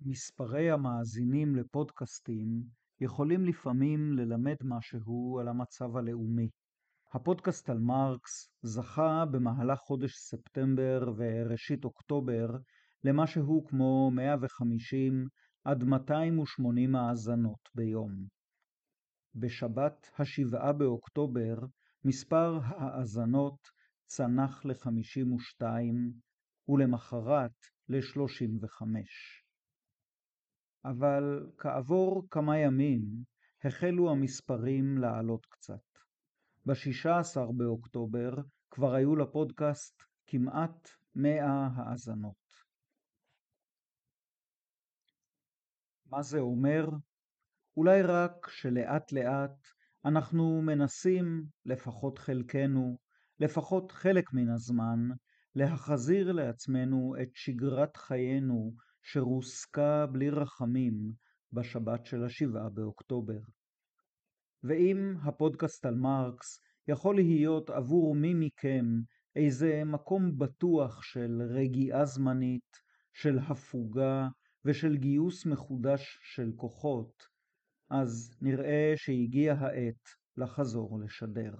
[0.00, 2.62] מספרי המאזינים לפודקאסטים
[3.00, 6.48] יכולים לפעמים ללמד משהו על המצב הלאומי.
[7.12, 12.46] הפודקאסט על מרקס זכה במהלך חודש ספטמבר וראשית אוקטובר
[13.04, 15.26] למשהו כמו 150
[15.64, 18.10] עד 280 האזנות ביום.
[19.34, 21.54] בשבת השבעה באוקטובר
[22.04, 23.68] מספר האזנות
[24.06, 25.62] צנח ל-52
[26.68, 27.56] ולמחרת
[27.88, 28.82] ל-35.
[30.84, 33.02] אבל כעבור כמה ימים
[33.64, 35.98] החלו המספרים לעלות קצת.
[36.66, 38.30] ב-16 באוקטובר
[38.70, 42.70] כבר היו לפודקאסט כמעט 100 האזנות.
[46.06, 46.88] מה זה אומר?
[47.76, 49.66] אולי רק שלאט לאט
[50.04, 52.98] אנחנו מנסים, לפחות חלקנו,
[53.40, 55.08] לפחות חלק מן הזמן,
[55.54, 61.12] להחזיר לעצמנו את שגרת חיינו שרוסקה בלי רחמים
[61.52, 63.40] בשבת של השבעה באוקטובר.
[64.62, 68.84] ואם הפודקאסט על מרקס יכול להיות עבור מי מכם
[69.36, 72.76] איזה מקום בטוח של רגיעה זמנית,
[73.12, 74.28] של הפוגה
[74.64, 77.22] ושל גיוס מחודש של כוחות,
[77.90, 81.54] אז נראה שהגיע העת לחזור לשדר.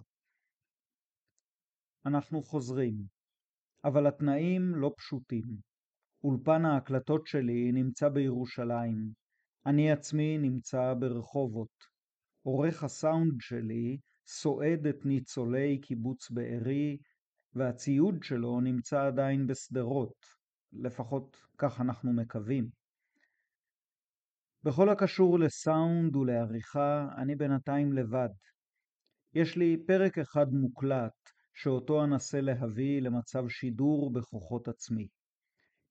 [2.06, 3.04] אנחנו חוזרים,
[3.84, 5.69] אבל התנאים לא פשוטים.
[6.24, 9.12] אולפן ההקלטות שלי נמצא בירושלים,
[9.66, 11.84] אני עצמי נמצא ברחובות.
[12.42, 16.98] עורך הסאונד שלי סועד את ניצולי קיבוץ בארי,
[17.54, 20.26] והציוד שלו נמצא עדיין בשדרות,
[20.72, 22.68] לפחות כך אנחנו מקווים.
[24.64, 28.28] בכל הקשור לסאונד ולעריכה, אני בינתיים לבד.
[29.34, 35.08] יש לי פרק אחד מוקלט, שאותו אנסה להביא למצב שידור בכוחות עצמי.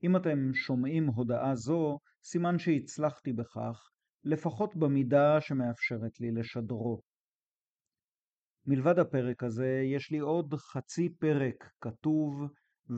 [0.04, 3.90] אם אתם שומעים הודעה זו, סימן שהצלחתי בכך,
[4.24, 7.02] לפחות במידה שמאפשרת לי לשדרו.
[8.66, 12.34] מלבד הפרק הזה, יש לי עוד חצי פרק כתוב,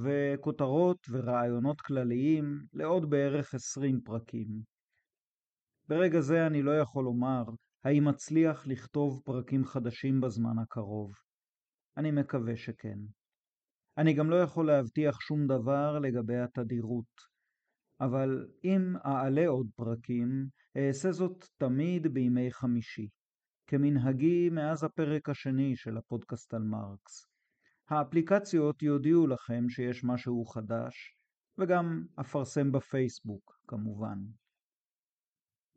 [0.03, 4.48] וכותרות ורעיונות כלליים לעוד בערך עשרים פרקים.
[5.88, 7.44] ברגע זה אני לא יכול לומר
[7.84, 11.12] האם אצליח לכתוב פרקים חדשים בזמן הקרוב.
[11.98, 12.98] אני מקווה שכן.
[13.97, 17.31] אני גם לא יכול להבטיח שום דבר לגבי התדירות.
[18.02, 20.47] אבל אם אעלה עוד פרקים,
[20.78, 23.07] אעשה זאת תמיד בימי חמישי,
[23.68, 27.25] כמנהגי מאז הפרק השני של הפודקאסט על מרקס.
[27.90, 31.16] האפליקציות יודיעו לכם שיש משהו חדש,
[31.57, 34.18] וגם אפרסם בפייסבוק, כמובן.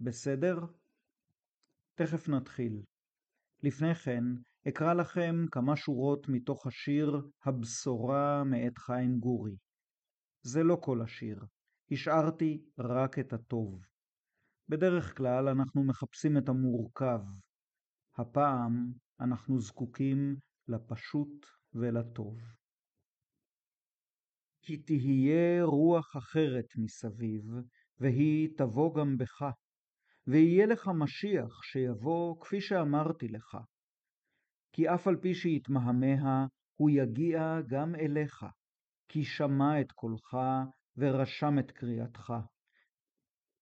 [0.00, 0.56] בסדר?
[1.94, 2.82] תכף נתחיל.
[3.62, 4.24] לפני כן,
[4.68, 9.56] אקרא לכם כמה שורות מתוך השיר "הבשורה" מאת חיים גורי.
[10.42, 11.38] זה לא כל השיר,
[11.90, 13.80] השארתי רק את הטוב.
[14.68, 17.20] בדרך כלל אנחנו מחפשים את המורכב.
[18.18, 20.36] הפעם אנחנו זקוקים
[20.68, 22.38] לפשוט ולטוב.
[24.62, 27.42] כי תהיה רוח אחרת מסביב,
[27.98, 29.42] והיא תבוא גם בך,
[30.26, 33.56] ויהיה לך משיח שיבוא כפי שאמרתי לך.
[34.74, 38.46] כי אף על פי שיתמהמה, הוא יגיע גם אליך,
[39.08, 40.36] כי שמע את קולך
[40.96, 42.32] ורשם את קריאתך.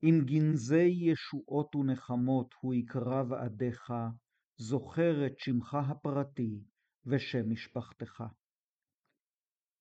[0.03, 3.93] עם גנזי ישועות ונחמות הוא יקרא ועדיך,
[4.57, 6.61] זוכר את שמך הפרטי
[7.07, 8.25] ושם משפחתך.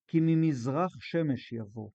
[0.08, 1.90] כי ממזרח שמש יבוא,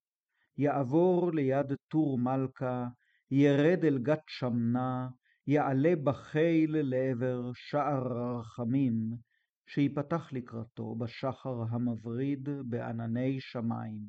[0.57, 2.87] יעבור ליד טור מלכה,
[3.31, 5.09] ירד אל גת שמנה,
[5.47, 9.26] יעלה בחיל לעבר שער הרחמים,
[9.67, 14.09] שיפתח לקראתו בשחר המבריד בענני שמיים.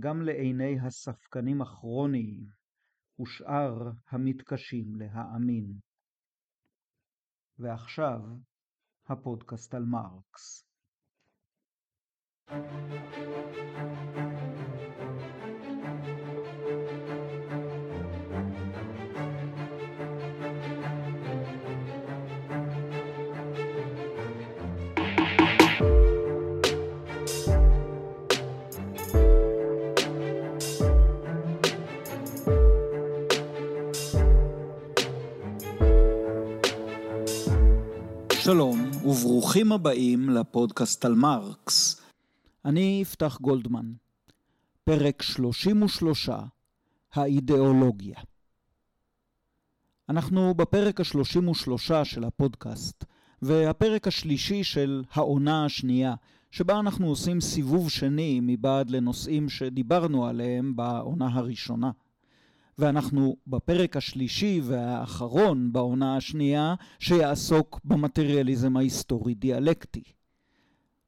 [0.00, 2.46] גם לעיני הספקנים הכרוניים
[3.20, 5.78] ושאר המתקשים להאמין.
[7.58, 8.20] ועכשיו,
[9.08, 10.70] הפודקאסט על מרקס.
[38.50, 42.02] שלום וברוכים הבאים לפודקאסט על מרקס.
[42.64, 43.92] אני יפתח גולדמן.
[44.84, 46.28] פרק 33,
[47.12, 48.18] האידיאולוגיה.
[50.08, 53.04] אנחנו בפרק ה-33 של הפודקאסט,
[53.42, 56.14] והפרק השלישי של העונה השנייה,
[56.50, 61.90] שבה אנחנו עושים סיבוב שני מבעד לנושאים שדיברנו עליהם בעונה הראשונה.
[62.78, 70.02] ואנחנו בפרק השלישי והאחרון בעונה השנייה שיעסוק במטריאליזם ההיסטורי-דיאלקטי.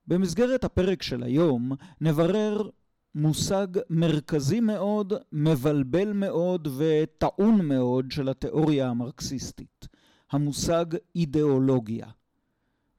[0.07, 2.69] במסגרת הפרק של היום נברר
[3.15, 9.89] מושג מרכזי מאוד, מבלבל מאוד וטעון מאוד של התיאוריה המרקסיסטית,
[10.31, 10.85] המושג
[11.17, 12.07] אידיאולוגיה.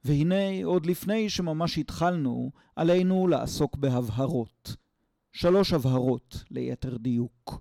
[0.04, 4.76] והנה, עוד לפני שממש התחלנו, עלינו לעסוק בהבהרות.
[5.32, 7.60] שלוש הבהרות, ליתר דיוק.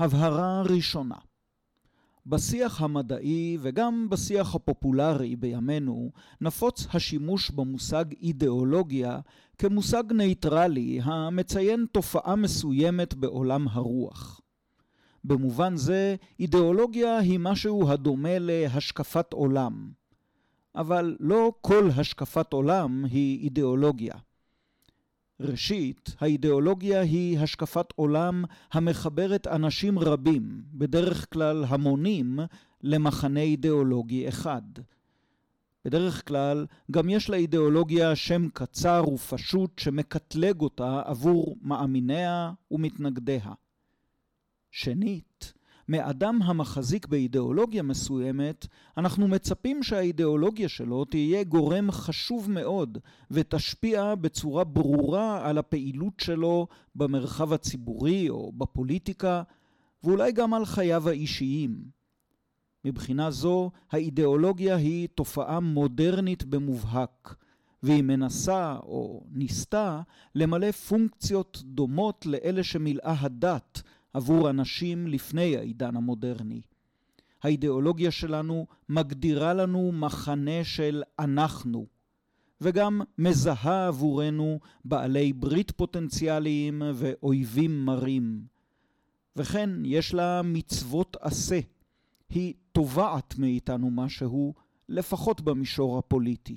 [0.00, 1.14] הבהרה ראשונה
[2.26, 6.10] בשיח המדעי וגם בשיח הפופולרי בימינו
[6.40, 9.18] נפוץ השימוש במושג אידיאולוגיה
[9.58, 14.40] כמושג נייטרלי המציין תופעה מסוימת בעולם הרוח.
[15.24, 19.90] במובן זה, אידיאולוגיה היא משהו הדומה להשקפת עולם.
[20.74, 24.14] אבל לא כל השקפת עולם היא אידיאולוגיה.
[25.40, 32.38] ראשית, האידיאולוגיה היא השקפת עולם המחברת אנשים רבים, בדרך כלל המונים,
[32.82, 34.62] למחנה אידיאולוגי אחד.
[35.84, 43.52] בדרך כלל גם יש לאידיאולוגיה שם קצר ופשוט שמקטלג אותה עבור מאמיניה ומתנגדיה.
[44.70, 45.52] שנית,
[45.90, 48.66] מאדם המחזיק באידיאולוגיה מסוימת,
[48.96, 52.98] אנחנו מצפים שהאידיאולוגיה שלו תהיה גורם חשוב מאוד
[53.30, 59.42] ותשפיע בצורה ברורה על הפעילות שלו במרחב הציבורי או בפוליטיקה,
[60.04, 61.84] ואולי גם על חייו האישיים.
[62.84, 67.34] מבחינה זו, האידיאולוגיה היא תופעה מודרנית במובהק,
[67.82, 70.00] והיא מנסה או ניסתה
[70.34, 76.60] למלא פונקציות דומות לאלה שמילאה הדת עבור אנשים לפני העידן המודרני.
[77.42, 81.86] האידיאולוגיה שלנו מגדירה לנו מחנה של אנחנו,
[82.60, 88.44] וגם מזהה עבורנו בעלי ברית פוטנציאליים ואויבים מרים.
[89.36, 91.60] וכן יש לה מצוות עשה.
[92.28, 94.54] היא תובעת מאיתנו משהו,
[94.88, 96.56] לפחות במישור הפוליטי.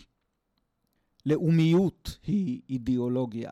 [1.26, 3.52] לאומיות היא אידיאולוגיה.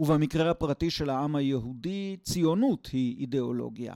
[0.00, 3.94] ובמקרה הפרטי של העם היהודי, ציונות היא אידיאולוגיה.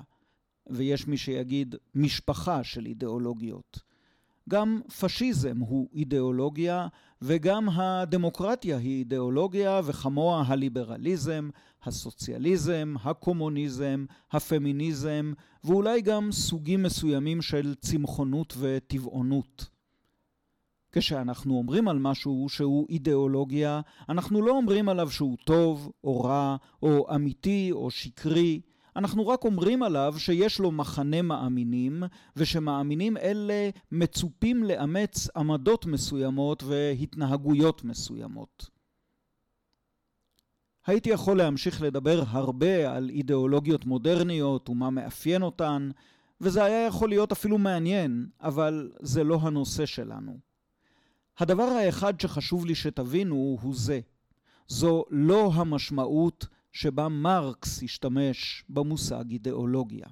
[0.71, 3.79] ויש מי שיגיד משפחה של אידיאולוגיות.
[4.49, 6.89] גם פשיזם הוא אידיאולוגיה,
[7.23, 11.51] וגם הדמוקרטיה היא אידיאולוגיה, וכמוה הליברליזם,
[11.83, 15.33] הסוציאליזם, הקומוניזם, הפמיניזם,
[15.65, 19.74] ואולי גם סוגים מסוימים של צמחונות וטבעונות.
[20.96, 27.14] כשאנחנו אומרים על משהו שהוא אידיאולוגיה, אנחנו לא אומרים עליו שהוא טוב או רע, או
[27.14, 28.61] אמיתי או שקרי,
[28.96, 32.02] אנחנו רק אומרים עליו שיש לו מחנה מאמינים,
[32.37, 38.70] ושמאמינים אלה מצופים לאמץ עמדות מסוימות והתנהגויות מסוימות.
[40.87, 45.91] הייתי יכול להמשיך לדבר הרבה על אידיאולוגיות מודרניות ומה מאפיין אותן,
[46.41, 50.44] וזה היה יכול להיות אפילו מעניין, אבל זה לא הנושא שלנו.
[51.39, 54.01] הדבר האחד שחשוב לי שתבינו הוא זה.
[54.69, 60.07] זו לא המשמעות שבה מרקס השתמש במושג אידיאולוגיה.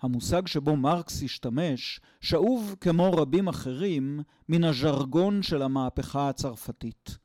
[0.00, 7.18] המושג שבו מרקס השתמש שאוב, כמו רבים אחרים, מן הז'רגון של המהפכה הצרפתית.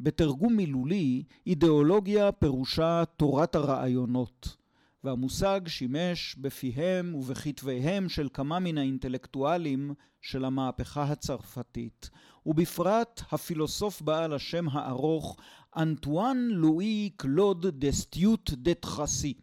[0.00, 4.56] בתרגום מילולי, אידיאולוגיה פירושה תורת הרעיונות,
[5.04, 12.10] והמושג שימש בפיהם ובכתביהם של כמה מן האינטלקטואלים של המהפכה הצרפתית,
[12.46, 15.36] ובפרט הפילוסוף בעל השם הארוך
[15.76, 19.34] אנטואן לואי קלוד דסטוט דה טרסי.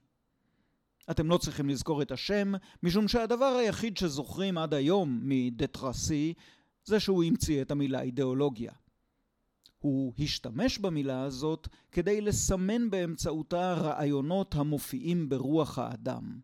[1.11, 2.53] אתם לא צריכים לזכור את השם,
[2.83, 6.33] משום שהדבר היחיד שזוכרים עד היום מדה טרסי
[6.83, 8.71] זה שהוא המציא את המילה אידיאולוגיה.
[9.85, 16.39] הוא השתמש במילה הזאת כדי לסמן באמצעותה רעיונות המופיעים ברוח האדם.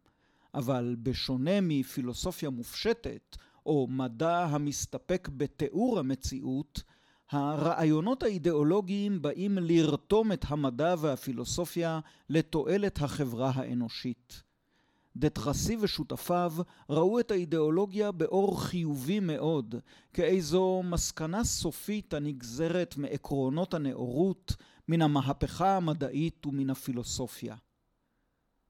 [0.53, 6.83] אבל בשונה מפילוסופיה מופשטת, או מדע המסתפק בתיאור המציאות,
[7.31, 14.43] הרעיונות האידיאולוגיים באים לרתום את המדע והפילוסופיה לתועלת החברה האנושית.
[15.15, 16.53] דטרסי ושותפיו
[16.89, 19.75] ראו את האידיאולוגיה באור חיובי מאוד,
[20.13, 24.55] כאיזו מסקנה סופית הנגזרת מעקרונות הנאורות,
[24.87, 27.55] מן המהפכה המדעית ומן הפילוסופיה.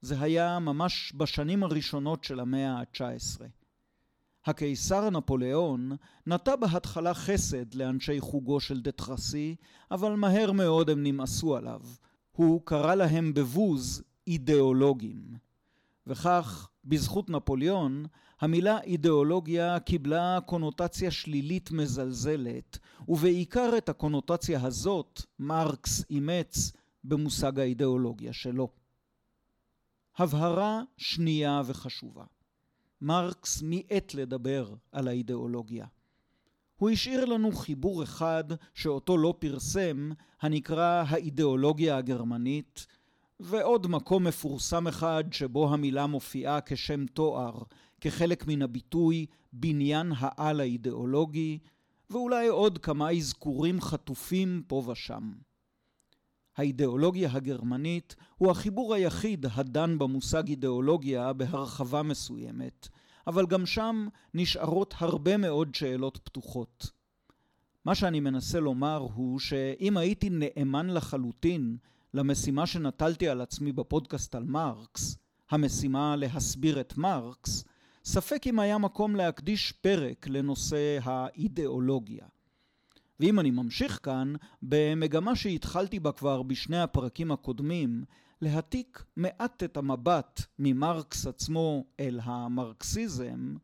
[0.01, 3.41] זה היה ממש בשנים הראשונות של המאה ה-19.
[4.45, 5.91] הקיסר נפוליאון
[6.27, 9.55] נטע בהתחלה חסד לאנשי חוגו של דטרסי,
[9.91, 11.81] אבל מהר מאוד הם נמאסו עליו.
[12.31, 15.50] הוא קרא להם בבוז אידיאולוגים.
[16.07, 18.05] וכך, בזכות נפוליאון,
[18.41, 22.77] המילה אידיאולוגיה קיבלה קונוטציה שלילית מזלזלת,
[23.07, 26.71] ובעיקר את הקונוטציה הזאת מרקס אימץ
[27.03, 28.69] במושג האידיאולוגיה שלו.
[30.17, 32.23] הבהרה שנייה וחשובה.
[33.01, 35.85] מרקס מיעט לדבר על האידיאולוגיה.
[36.75, 38.43] הוא השאיר לנו חיבור אחד
[38.73, 42.87] שאותו לא פרסם, הנקרא האידיאולוגיה הגרמנית,
[43.43, 47.63] ועוד מקום מפורסם אחד שבו המילה מופיעה כשם תואר,
[48.01, 51.59] כחלק מן הביטוי בניין העל האידיאולוגי,
[52.09, 55.31] ואולי עוד כמה אזכורים חטופים פה ושם.
[56.57, 62.87] האידיאולוגיה הגרמנית הוא החיבור היחיד הדן במושג אידיאולוגיה בהרחבה מסוימת,
[63.27, 66.91] אבל גם שם נשארות הרבה מאוד שאלות פתוחות.
[67.85, 71.77] מה שאני מנסה לומר הוא שאם הייתי נאמן לחלוטין
[72.13, 75.17] למשימה שנטלתי על עצמי בפודקאסט על מרקס,
[75.51, 77.63] המשימה להסביר את מרקס,
[78.05, 82.25] ספק אם היה מקום להקדיש פרק לנושא האידיאולוגיה.
[83.19, 88.03] ואם אני ממשיך כאן, במגמה שהתחלתי בה כבר בשני הפרקים הקודמים,
[88.41, 93.55] להעתיק מעט את המבט ממרקס עצמו אל המרקסיזם,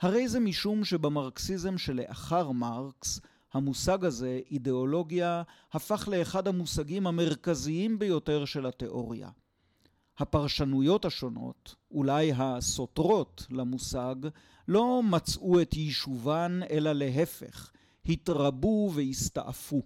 [0.00, 3.20] הרי זה משום שבמרקסיזם שלאחר מרקס,
[3.52, 5.42] המושג הזה, אידיאולוגיה,
[5.72, 9.28] הפך לאחד המושגים המרכזיים ביותר של התיאוריה.
[10.18, 14.14] הפרשנויות השונות, אולי הסותרות למושג,
[14.68, 17.70] לא מצאו את יישובן, אלא להפך,
[18.06, 19.82] התרבו והסתעפו.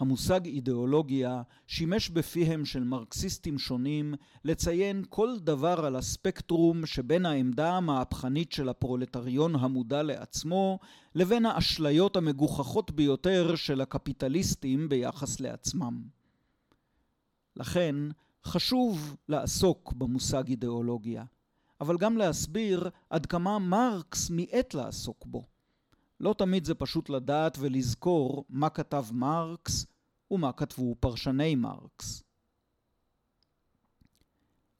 [0.00, 4.14] המושג אידיאולוגיה שימש בפיהם של מרקסיסטים שונים
[4.44, 10.78] לציין כל דבר על הספקטרום שבין העמדה המהפכנית של הפרולטריון המודע לעצמו
[11.14, 16.02] לבין האשליות המגוחכות ביותר של הקפיטליסטים ביחס לעצמם.
[17.56, 17.96] לכן,
[18.44, 21.24] חשוב לעסוק במושג אידיאולוגיה,
[21.80, 25.44] אבל גם להסביר עד כמה מרקס מיעט לעסוק בו.
[26.20, 29.86] לא תמיד זה פשוט לדעת ולזכור מה כתב מרקס
[30.30, 32.22] ומה כתבו פרשני מרקס.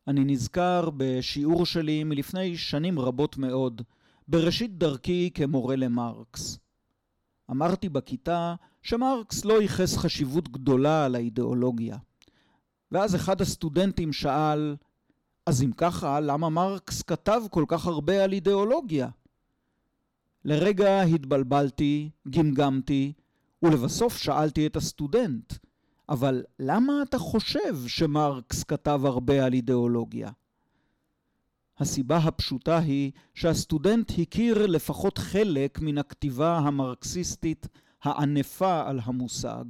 [0.08, 3.82] אני נזכר בשיעור שלי מלפני שנים רבות מאוד,
[4.28, 6.58] בראשית דרכי כמורה למרקס.
[7.50, 11.96] אמרתי בכיתה שמרקס לא ייחס חשיבות גדולה על האידיאולוגיה.
[12.92, 14.76] ואז אחד הסטודנטים שאל,
[15.46, 19.08] אז אם ככה, למה מרקס כתב כל כך הרבה על אידיאולוגיה?
[20.44, 23.12] לרגע התבלבלתי, גמגמתי,
[23.62, 25.54] ולבסוף שאלתי את הסטודנט,
[26.08, 30.30] אבל למה אתה חושב שמרקס כתב הרבה על אידיאולוגיה?
[31.78, 37.66] הסיבה הפשוטה היא שהסטודנט הכיר לפחות חלק מן הכתיבה המרקסיסטית
[38.02, 39.64] הענפה על המושג,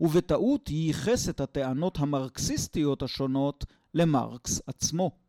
[0.00, 3.64] ובטעות ייחס את הטענות המרקסיסטיות השונות
[3.94, 5.25] למרקס עצמו.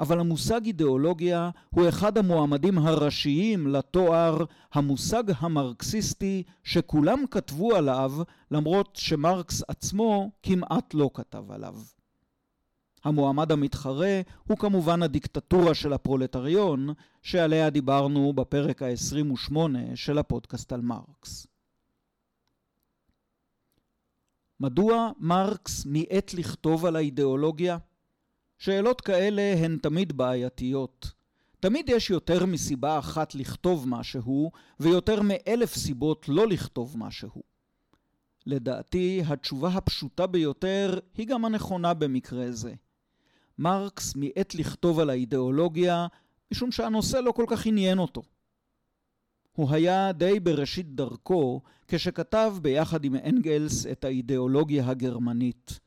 [0.00, 8.12] אבל המושג אידיאולוגיה הוא אחד המועמדים הראשיים לתואר המושג המרקסיסטי שכולם כתבו עליו
[8.50, 11.76] למרות שמרקס עצמו כמעט לא כתב עליו.
[13.04, 16.88] המועמד המתחרה הוא כמובן הדיקטטורה של הפרולטריון
[17.22, 19.56] שעליה דיברנו בפרק ה-28
[19.94, 21.46] של הפודקאסט על מרקס.
[24.60, 27.78] מדוע מרקס מיעט לכתוב על האידיאולוגיה?
[28.60, 31.12] שאלות כאלה הן תמיד בעייתיות.
[31.60, 34.50] תמיד יש יותר מסיבה אחת לכתוב משהו,
[34.80, 37.42] ויותר מאלף סיבות לא לכתוב משהו.
[38.46, 42.74] לדעתי, התשובה הפשוטה ביותר היא גם הנכונה במקרה זה.
[43.58, 46.06] מרקס מיעט לכתוב על האידיאולוגיה,
[46.52, 48.22] משום שהנושא לא כל כך עניין אותו.
[49.52, 55.80] הוא היה די בראשית דרכו כשכתב ביחד עם אנגלס את האידיאולוגיה הגרמנית.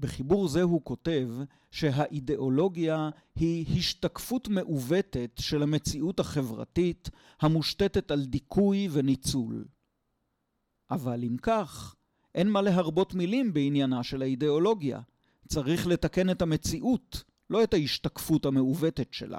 [0.00, 1.28] בחיבור זה הוא כותב
[1.76, 9.64] שהאידיאולוגיה היא השתקפות מעוותת של המציאות החברתית המושתתת על דיכוי וניצול.
[10.90, 11.94] אבל אם כך,
[12.34, 15.00] אין מה להרבות מילים בעניינה של האידיאולוגיה.
[15.48, 19.38] צריך לתקן את המציאות, לא את ההשתקפות המעוותת שלה.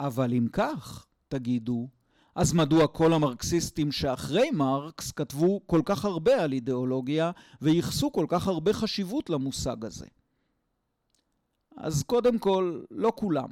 [0.00, 1.88] אבל אם כך, תגידו,
[2.34, 7.30] אז מדוע כל המרקסיסטים שאחרי מרקס כתבו כל כך הרבה על אידיאולוגיה
[7.62, 10.06] וייחסו כל כך הרבה חשיבות למושג הזה?
[11.76, 13.48] אז קודם כל, לא כולם,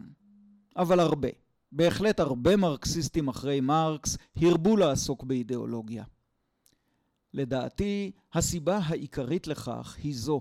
[0.76, 1.28] אבל הרבה.
[1.72, 6.04] בהחלט הרבה מרקסיסטים אחרי מרקס הרבו לעסוק באידיאולוגיה.
[7.34, 10.40] לדעתי, הסיבה העיקרית לכך היא זו.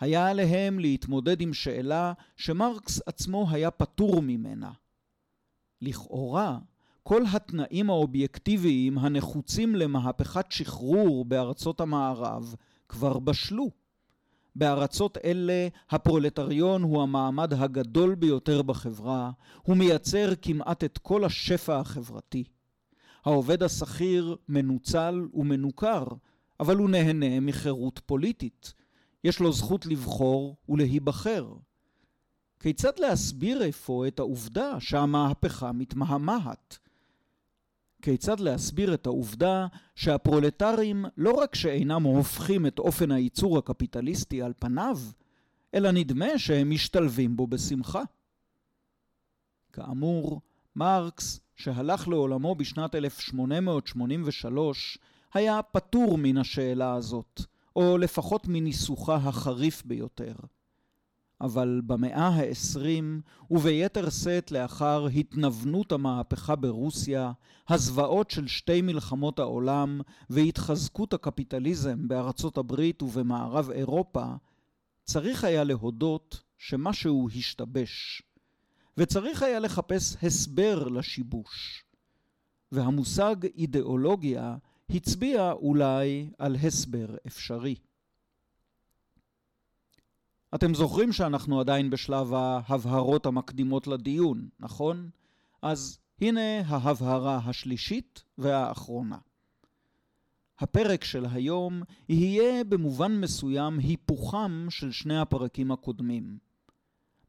[0.00, 4.70] היה עליהם להתמודד עם שאלה שמרקס עצמו היה פטור ממנה.
[5.82, 6.58] לכאורה,
[7.02, 12.54] כל התנאים האובייקטיביים הנחוצים למהפכת שחרור בארצות המערב
[12.88, 13.70] כבר בשלו.
[14.56, 19.30] בארצות אלה הפרולטריון הוא המעמד הגדול ביותר בחברה,
[19.62, 22.44] הוא מייצר כמעט את כל השפע החברתי.
[23.24, 26.04] העובד השכיר מנוצל ומנוכר,
[26.60, 28.74] אבל הוא נהנה מחירות פוליטית.
[29.24, 31.52] יש לו זכות לבחור ולהיבחר.
[32.60, 36.78] כיצד להסביר אפוא את העובדה שהמהפכה מתמהמהת?
[38.02, 44.98] כיצד להסביר את העובדה שהפרולטרים לא רק שאינם הופכים את אופן הייצור הקפיטליסטי על פניו,
[45.74, 48.02] אלא נדמה שהם משתלבים בו בשמחה.
[49.72, 50.40] כאמור,
[50.76, 54.98] מרקס, שהלך לעולמו בשנת 1883,
[55.34, 57.40] היה פטור מן השאלה הזאת,
[57.76, 60.34] או לפחות מניסוחה החריף ביותר.
[61.40, 62.80] אבל במאה ה-20,
[63.50, 67.32] וביתר שאת לאחר התנוונות המהפכה ברוסיה,
[67.68, 74.24] הזוועות של שתי מלחמות העולם והתחזקות הקפיטליזם בארצות הברית ובמערב אירופה,
[75.04, 78.22] צריך היה להודות שמשהו השתבש,
[78.96, 81.84] וצריך היה לחפש הסבר לשיבוש.
[82.72, 84.56] והמושג אידיאולוגיה
[84.90, 87.74] הצביע אולי על הסבר אפשרי.
[90.54, 95.10] אתם זוכרים שאנחנו עדיין בשלב ההבהרות המקדימות לדיון, נכון?
[95.62, 99.18] אז הנה ההבהרה השלישית והאחרונה.
[100.58, 106.38] הפרק של היום יהיה במובן מסוים היפוכם של שני הפרקים הקודמים.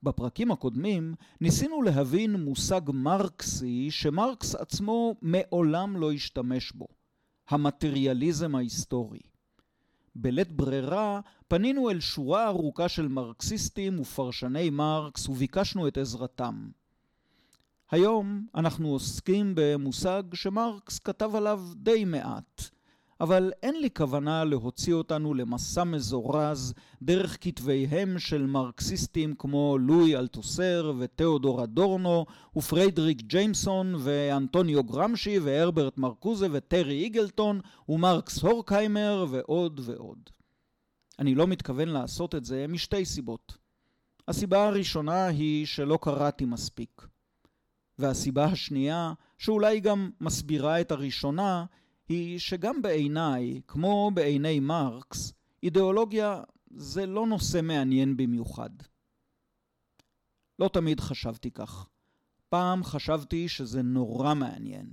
[0.04, 6.88] בפרקים הקודמים ניסינו להבין מושג מרקסי שמרקס עצמו מעולם לא השתמש בו,
[7.50, 9.29] המטריאליזם ההיסטורי.
[10.22, 16.70] בלית ברירה פנינו אל שורה ארוכה של מרקסיסטים ופרשני מרקס וביקשנו את עזרתם.
[17.92, 22.70] היום אנחנו עוסקים במושג שמרקס כתב עליו די מעט,
[23.22, 30.94] אבל אין לי כוונה להוציא אותנו למסע מזורז דרך כתביהם של מרקסיסטים כמו לואי אלטוסר
[31.00, 37.60] ותיאודור אדורנו ופרדריק ג'יימסון ואנטוניו גרמשי והרברט מרקוזה וטרי איגלטון
[37.90, 40.30] ומרקס הורקהיימר ועוד ועוד.
[41.20, 43.58] אני לא מתכוון לעשות את זה משתי סיבות.
[44.28, 47.08] הסיבה הראשונה היא שלא קראתי מספיק.
[48.00, 51.66] והסיבה השנייה, שאולי גם מסבירה את הראשונה,
[52.10, 58.70] היא שגם בעיניי, כמו בעיני מרקס, אידיאולוגיה זה לא נושא מעניין במיוחד.
[60.60, 61.88] לא תמיד חשבתי כך.
[62.50, 64.90] פעם חשבתי שזה נורא מעניין.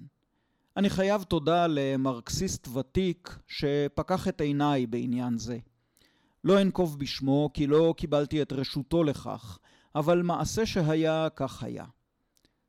[0.76, 5.58] אני חייב תודה למרקסיסט ותיק שפקח את עיניי בעניין זה.
[6.44, 9.58] לא אנקוב בשמו כי לא קיבלתי את רשותו לכך,
[9.94, 11.84] אבל מעשה שהיה כך היה.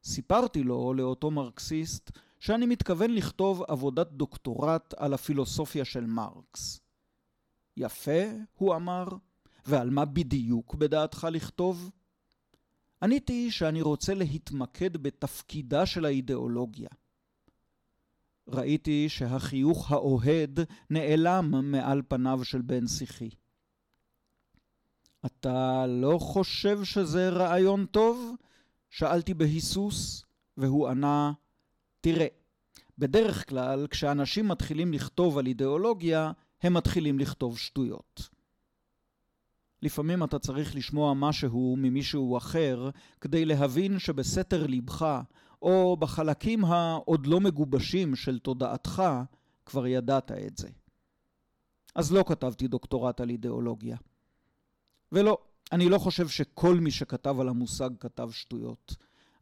[0.04, 6.80] סיפרתי לו, לאותו מרקסיסט, שאני מתכוון לכתוב עבודת דוקטורט על הפילוסופיה של מרקס.
[7.78, 8.22] יפה,
[8.56, 9.08] הוא אמר,
[9.66, 11.92] ועל מה בדיוק בדעתך לכתוב?
[13.02, 16.90] עניתי שאני רוצה להתמקד בתפקידה של האידיאולוגיה.
[18.48, 23.30] ראיתי שהחיוך האוהד נעלם מעל פניו של בן שיחי.
[25.26, 28.36] אתה לא חושב שזה רעיון טוב?
[28.90, 30.24] שאלתי בהיסוס,
[30.58, 31.32] והוא ענה,
[32.02, 32.28] תראה,
[32.98, 36.32] בדרך כלל כשאנשים מתחילים לכתוב על אידיאולוגיה,
[36.62, 38.30] הם מתחילים לכתוב שטויות.
[39.82, 42.90] לפעמים אתה צריך לשמוע משהו ממישהו אחר
[43.22, 45.22] כדי להבין שבסתר ליבך,
[45.62, 49.04] או בחלקים העוד לא מגובשים של תודעתך,
[49.66, 50.70] כבר ידעת את זה.
[51.96, 53.98] אז לא כתבתי דוקטורט על אידיאולוגיה.
[55.12, 55.38] ולא,
[55.72, 58.96] אני לא חושב שכל מי שכתב על המושג כתב שטויות.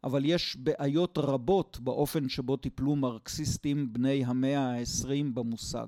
[0.06, 5.86] אבל יש בעיות רבות באופן שבו טיפלו מרקסיסטים בני המאה ה-20 במושג.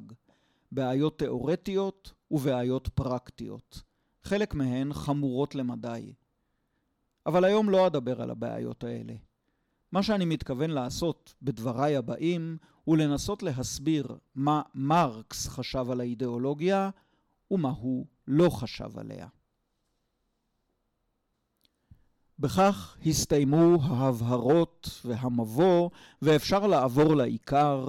[0.73, 3.83] בעיות תאורטיות ובעיות פרקטיות.
[4.23, 6.13] חלק מהן חמורות למדי.
[7.27, 9.15] אבל היום לא אדבר על הבעיות האלה.
[9.93, 16.91] מה שאני מתכוון לעשות בדבריי הבאים הוא לנסות להסביר מה מרקס חשב על האידיאולוגיה
[17.51, 19.27] ומה הוא לא חשב עליה.
[22.39, 25.91] בכך הסתיימו ההבהרות והמבוא,
[26.23, 27.89] ואפשר לעבור לעיקר,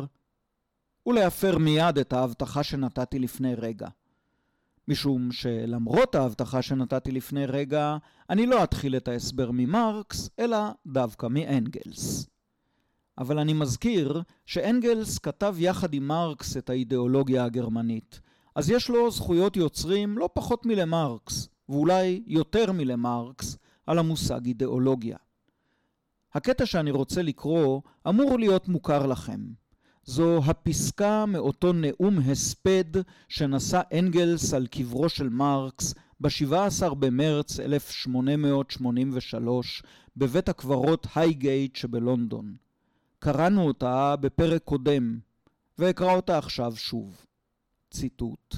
[1.06, 3.88] ולהפר מיד את ההבטחה שנתתי לפני רגע.
[4.88, 7.98] משום שלמרות ההבטחה שנתתי לפני רגע,
[8.30, 12.28] אני לא אתחיל את ההסבר ממרקס, אלא דווקא מאנגלס.
[13.18, 18.20] אבל אני מזכיר שאנגלס כתב יחד עם מרקס את האידיאולוגיה הגרמנית,
[18.56, 23.58] אז יש לו זכויות יוצרים לא פחות מלמרקס, ואולי יותר מלמרקס,
[23.90, 25.18] על המושג אידיאולוגיה.
[26.34, 29.42] הקטע שאני רוצה לקרוא אמור להיות מוכר לכם.
[30.04, 32.84] זו הפסקה מאותו נאום הספד
[33.30, 39.84] שנשא אנגלס על קברו של מרקס ב-17 במרץ 1883
[40.18, 42.56] בבית הקברות הייגייט שבלונדון.
[43.20, 45.20] קראנו אותה בפרק קודם,
[45.78, 47.26] ואקרא אותה עכשיו שוב.
[47.92, 48.56] ציטוט: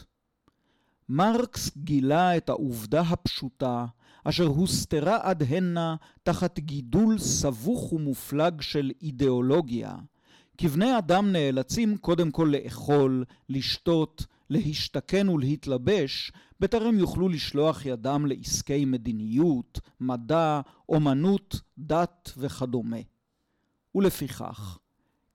[1.10, 3.86] מרקס גילה את העובדה הפשוטה,
[4.23, 9.95] אשר הוסתרה עד הנה תחת גידול סבוך ומופלג של אידיאולוגיה,
[10.57, 18.86] כי בני אדם נאלצים קודם כל לאכול, לשתות, להשתכן ולהתלבש, בטרם יוכלו לשלוח ידם לעסקי
[18.86, 22.97] מדיניות, מדע, אומנות, דת וכדומה.
[23.95, 24.77] ולפיכך,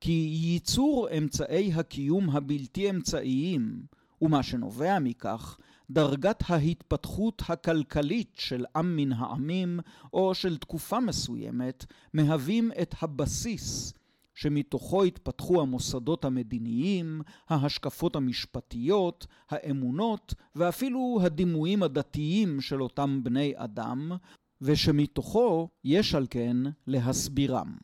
[0.00, 3.82] כי ייצור אמצעי הקיום הבלתי אמצעיים,
[4.22, 5.58] ומה שנובע מכך,
[5.90, 9.80] דרגת ההתפתחות הכלכלית של עם מן העמים,
[10.12, 13.92] או של תקופה מסוימת, מהווים את הבסיס
[14.34, 24.12] שמתוכו התפתחו המוסדות המדיניים, ההשקפות המשפטיות, האמונות ואפילו הדימויים הדתיים של אותם בני אדם,
[24.60, 27.76] ושמתוכו יש על כן להסבירם.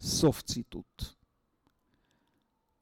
[0.00, 1.19] סוף ציטוט.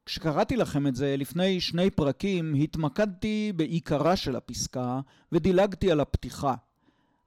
[0.09, 5.01] כשקראתי לכם את זה לפני שני פרקים, התמקדתי בעיקרה של הפסקה
[5.33, 6.55] ודילגתי על הפתיחה.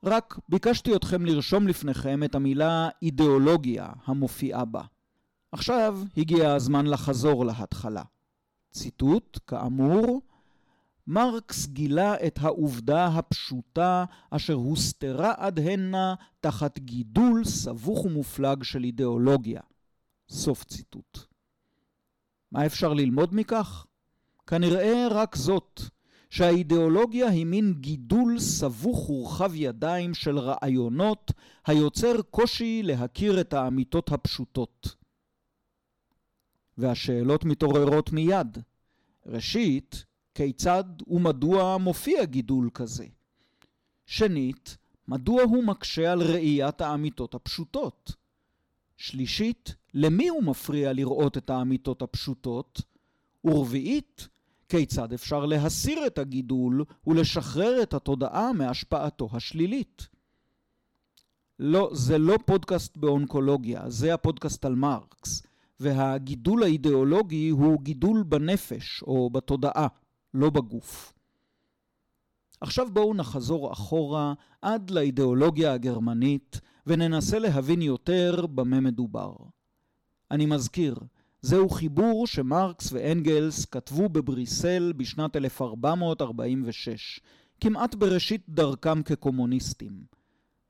[0.03, 4.81] רק ביקשתי אתכם לרשום לפניכם את המילה אידיאולוגיה המופיעה בה.
[5.51, 8.03] עכשיו הגיע הזמן לחזור להתחלה.
[8.71, 10.21] ציטוט, כאמור,
[11.07, 19.61] מרקס גילה את העובדה הפשוטה אשר הוסתרה עד הנה תחת גידול סבוך ומופלג של אידיאולוגיה.
[20.29, 21.30] סוף ציטוט.
[22.51, 23.85] מה אפשר ללמוד מכך?
[24.47, 25.81] כנראה רק זאת,
[26.29, 31.31] שהאידיאולוגיה היא מין גידול סבוך ורחב ידיים של רעיונות
[31.65, 34.95] היוצר קושי להכיר את האמיתות הפשוטות.
[36.77, 38.57] והשאלות מתעוררות מיד.
[39.25, 43.05] ראשית, כיצד ומדוע מופיע גידול כזה?
[44.05, 48.15] שנית, מדוע הוא מקשה על ראיית האמיתות הפשוטות?
[49.01, 52.81] שלישית, למי הוא מפריע לראות את האמיתות הפשוטות?
[53.45, 54.27] ורביעית,
[54.69, 60.07] כיצד אפשר להסיר את הגידול ולשחרר את התודעה מהשפעתו השלילית?
[61.59, 65.43] לא, זה לא פודקאסט באונקולוגיה, זה הפודקאסט על מרקס.
[65.79, 69.87] והגידול האידיאולוגי הוא גידול בנפש או בתודעה,
[70.33, 71.13] לא בגוף.
[72.61, 79.33] עכשיו בואו נחזור אחורה עד לאידיאולוגיה הגרמנית וננסה להבין יותר במה מדובר.
[80.31, 80.95] אני מזכיר,
[81.41, 87.19] זהו חיבור שמרקס ואנגלס כתבו בבריסל בשנת 1446,
[87.59, 90.03] כמעט בראשית דרכם כקומוניסטים.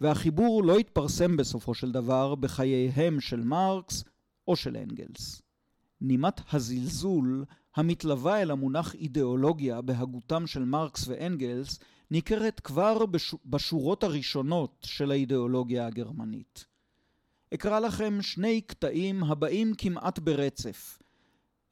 [0.02, 4.04] והחיבור לא התפרסם בסופו של דבר בחייהם של מרקס
[4.48, 5.42] או של אנגלס.
[6.02, 7.46] נימת הזלזול
[7.76, 11.80] המתלווה אל המונח אידיאולוגיה בהגותם של מרקס ואנגלס
[12.12, 13.06] ניכרת כבר
[13.46, 16.66] בשורות הראשונות של האידיאולוגיה הגרמנית.
[17.54, 21.02] אקרא לכם שני קטעים הבאים כמעט ברצף.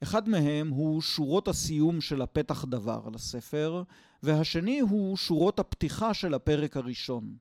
[0.02, 3.82] אחד מהם הוא שורות הסיום של הפתח דבר לספר,
[4.22, 7.36] והשני הוא שורות הפתיחה של הפרק הראשון.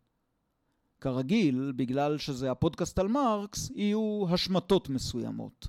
[1.02, 5.68] כרגיל, בגלל שזה הפודקאסט על מרקס, יהיו השמטות מסוימות.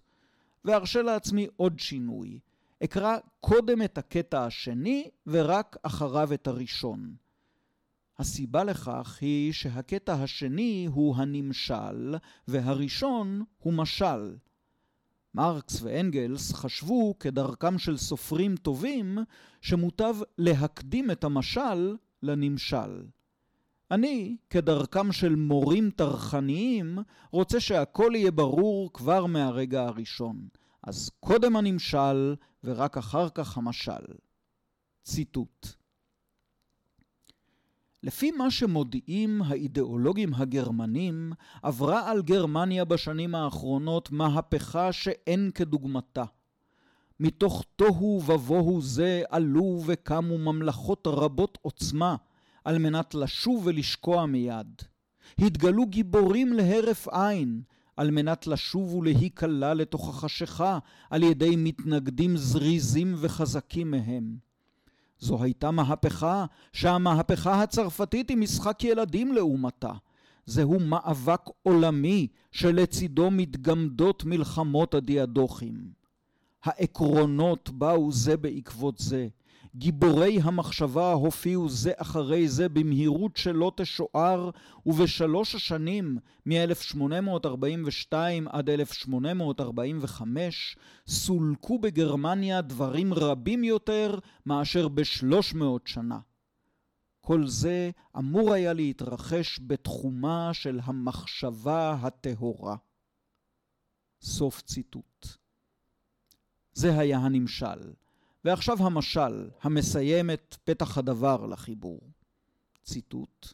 [0.65, 2.39] וארשה לעצמי עוד שינוי.
[2.85, 7.15] אקרא קודם את הקטע השני ורק אחריו את הראשון.
[8.21, 12.15] הסיבה לכך היא שהקטע השני הוא הנמשל
[12.49, 14.37] והראשון הוא משל.
[15.35, 19.19] מרקס ואנגלס חשבו, כדרכם של סופרים טובים,
[19.61, 23.03] שמוטב להקדים את המשל לנמשל.
[23.91, 26.99] אני, כדרכם של מורים טרחניים,
[27.31, 30.49] רוצה שהכל יהיה ברור כבר מהרגע הראשון.
[30.83, 34.05] אז קודם הנמשל, ורק אחר כך המשל.
[35.03, 35.80] ציטוט
[38.03, 41.33] לפי מה שמודיעים האידיאולוגים הגרמנים,
[41.63, 46.25] עברה על גרמניה בשנים האחרונות מהפכה שאין כדוגמתה.
[47.21, 52.17] מתוך תוהו ובוהו זה עלו וקמו ממלכות רבות עוצמה,
[52.65, 54.83] על מנת לשוב ולשקוע מיד.
[55.39, 57.63] התגלו גיבורים להרף עין,
[57.97, 60.79] על מנת לשוב ולהיקלע לתוך החשיכה
[61.11, 64.50] על ידי מתנגדים זריזים וחזקים מהם.
[65.21, 69.93] זו הייתה מהפכה שהמהפכה הצרפתית היא משחק ילדים לעומתה.
[70.47, 75.93] זהו מאבק עולמי שלצידו מתגמדות מלחמות הדיאדוכים.
[76.65, 79.29] העקרונות באו זה בעקבות זה.
[79.75, 84.51] גיבורי המחשבה הופיעו זה אחרי זה במהירות שלא תשוער,
[84.87, 88.15] ובשלוש השנים מ-1842
[88.49, 96.19] עד 1845 סולקו בגרמניה דברים רבים יותר מאשר בשלוש מאות שנה.
[97.21, 102.77] כל זה אמור היה להתרחש בתחומה של המחשבה הטהורה.
[104.23, 105.27] סוף ציטוט.
[106.73, 108.00] זה היה הנמשל.
[108.45, 112.01] ועכשיו המשל, המסיים את פתח הדבר לחיבור.
[112.83, 113.53] ציטוט: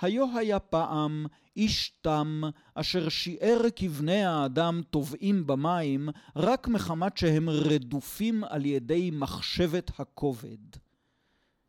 [0.00, 1.26] היו היה פעם
[1.56, 2.42] איש תם
[2.74, 10.58] אשר שיער כבני האדם טובעים במים רק מחמת שהם רדופים על ידי מחשבת הכובד.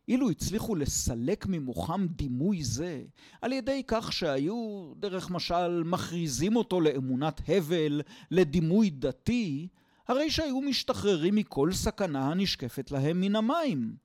[0.07, 3.03] אילו הצליחו לסלק ממוחם דימוי זה,
[3.41, 9.67] על ידי כך שהיו, דרך משל, מכריזים אותו לאמונת הבל, לדימוי דתי,
[10.07, 13.95] הרי שהיו משתחררים מכל סכנה הנשקפת להם מן המים.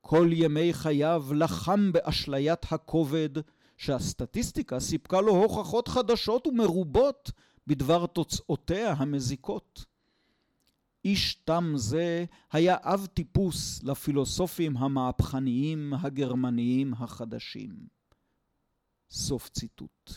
[0.00, 3.28] כל ימי חייו לחם באשליית הכובד,
[3.76, 7.30] שהסטטיסטיקה סיפקה לו הוכחות חדשות ומרובות
[7.66, 9.84] בדבר תוצאותיה המזיקות.
[11.04, 17.76] איש תם זה היה אב טיפוס לפילוסופים המהפכניים הגרמניים החדשים.
[19.10, 20.12] סוף ציטוט.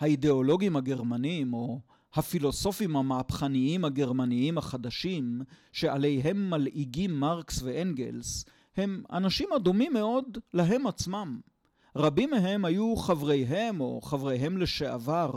[0.00, 1.80] האידיאולוגים הגרמנים, או
[2.14, 5.40] הפילוסופים המהפכניים הגרמניים החדשים,
[5.72, 8.44] שעליהם מלעיגים מרקס ואנגלס,
[8.76, 11.40] הם אנשים הדומים מאוד להם עצמם.
[11.96, 15.30] רבים מהם היו חבריהם או חבריהם לשעבר,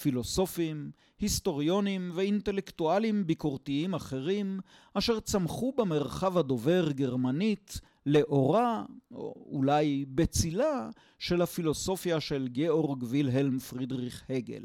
[0.00, 0.90] פילוסופים,
[1.20, 4.60] היסטוריונים ואינטלקטואלים ביקורתיים אחרים,
[4.94, 14.24] אשר צמחו במרחב הדובר גרמנית לאורה, או אולי בצילה, של הפילוסופיה של גאורג וילהלם פרידריך
[14.30, 14.64] הגל.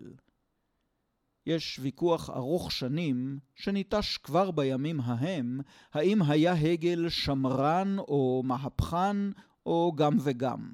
[1.45, 5.59] יש ויכוח ארוך שנים, שניטש כבר בימים ההם,
[5.93, 9.17] האם היה הגל שמרן או מהפכן
[9.65, 10.73] או גם וגם.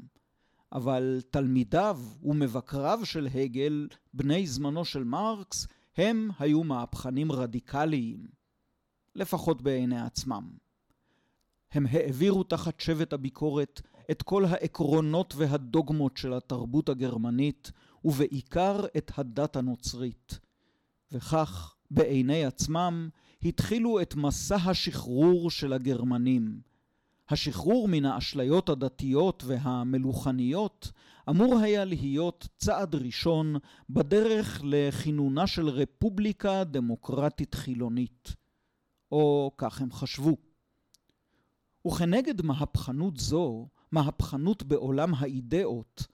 [0.72, 8.28] אבל תלמידיו ומבקריו של הגל, בני זמנו של מרקס, הם היו מהפכנים רדיקליים,
[9.16, 10.50] לפחות בעיני עצמם.
[11.72, 17.72] הם העבירו תחת שבט הביקורת את כל העקרונות והדוגמות של התרבות הגרמנית,
[18.06, 20.40] ובעיקר את הדת הנוצרית.
[21.12, 23.10] וכך, בעיני עצמם,
[23.43, 26.62] התחילו את מסע השחרור של הגרמנים.
[27.30, 30.91] השחרור מן האשליות הדתיות והמלוכניות
[31.30, 33.56] אמור היה להיות צעד ראשון
[33.89, 38.36] בדרך לכינונה של רפובליקה דמוקרטית חילונית.
[39.12, 40.38] או כך הם חשבו.
[41.88, 46.08] וכנגד מהפכנות זו, מהפכנות בעולם האידאות,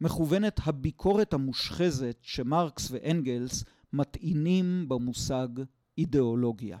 [0.00, 5.48] מכוונת הביקורת המושחזת שמרקס ואנגלס מטעינים במושג
[5.98, 6.78] אידיאולוגיה.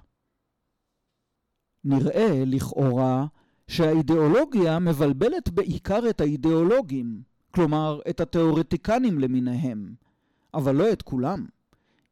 [1.84, 3.26] נראה לכאורה
[3.68, 9.94] שהאידיאולוגיה מבלבלת בעיקר את האידיאולוגים, כלומר את התיאורטיקנים למיניהם,
[10.54, 11.46] אבל לא את כולם.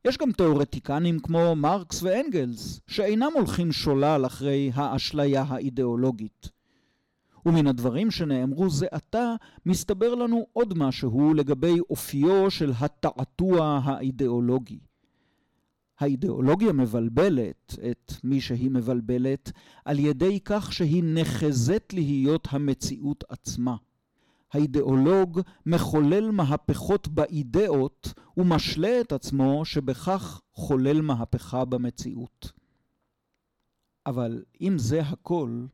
[0.05, 6.49] יש גם תיאורטיקנים כמו מרקס ואנגלס, שאינם הולכים שולל אחרי האשליה האידיאולוגית.
[7.47, 9.35] ומן הדברים שנאמרו זה עתה,
[9.67, 14.79] מסתבר לנו עוד משהו לגבי אופיו של התעתוע האידיאולוגי.
[16.01, 19.53] האידיאולוגיה מבלבלת את מי שהיא מבלבלת
[19.85, 23.77] על ידי כך שהיא נחזת להיות המציאות עצמה.
[24.53, 32.53] האידיאולוג מחולל מהפכות באידאות ומשלה את עצמו שבכך חולל מהפכה במציאות.
[34.07, 35.67] אבל אם זה הכל,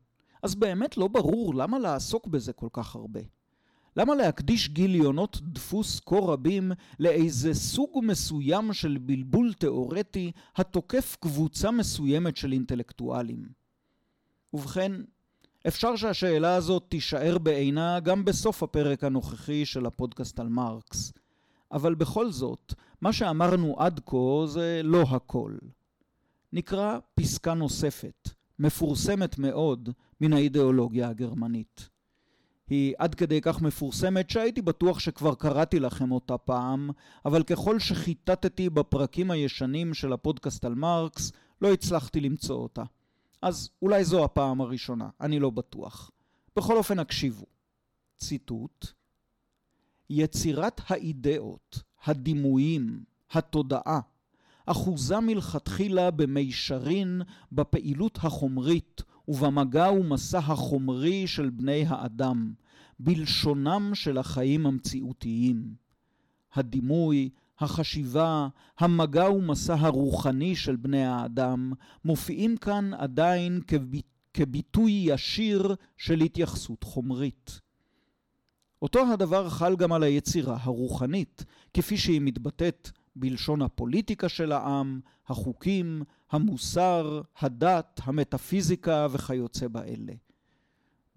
[0.43, 3.19] אז באמת לא ברור למה לעסוק בזה כל כך הרבה.
[3.99, 12.37] למה להקדיש גיליונות דפוס כה רבים לאיזה סוג מסוים של בלבול תאורטי התוקף קבוצה מסוימת
[12.37, 13.49] של אינטלקטואלים?
[14.53, 14.91] ובכן,
[15.67, 21.13] אפשר שהשאלה הזאת תישאר בעינה גם בסוף הפרק הנוכחי של הפודקאסט על מרקס.
[21.71, 25.57] אבל בכל זאת, מה שאמרנו עד כה זה לא הכל.
[26.53, 29.89] נקרא פסקה נוספת, מפורסמת מאוד
[30.21, 31.89] מן האידיאולוגיה הגרמנית.
[32.69, 36.89] היא עד כדי כך מפורסמת שהייתי בטוח שכבר קראתי לכם אותה פעם,
[37.25, 42.83] אבל ככל שחיטטתי בפרקים הישנים של הפודקאסט על מרקס, לא הצלחתי למצוא אותה.
[43.41, 46.11] אז אולי זו הפעם הראשונה, אני לא בטוח.
[46.55, 47.45] בכל אופן הקשיבו.
[48.17, 48.85] ציטוט:
[50.09, 53.99] יצירת האידאות, הדימויים, התודעה,
[54.65, 62.53] אחוזה מלכתחילה במישרין בפעילות החומרית ובמגע ומסע החומרי של בני האדם,
[62.99, 65.73] בלשונם של החיים המציאותיים.
[66.53, 68.47] הדימוי, החשיבה,
[68.79, 71.73] המגע ומסע הרוחני של בני האדם
[72.05, 73.81] מופיעים כאן עדיין כב...
[74.33, 77.59] כביטוי ישיר של התייחסות חומרית.
[78.81, 86.03] אותו הדבר חל גם על היצירה הרוחנית, כפי שהיא מתבטאת בלשון הפוליטיקה של העם, החוקים,
[86.31, 90.13] המוסר, הדת, המטאפיזיקה וכיוצא באלה.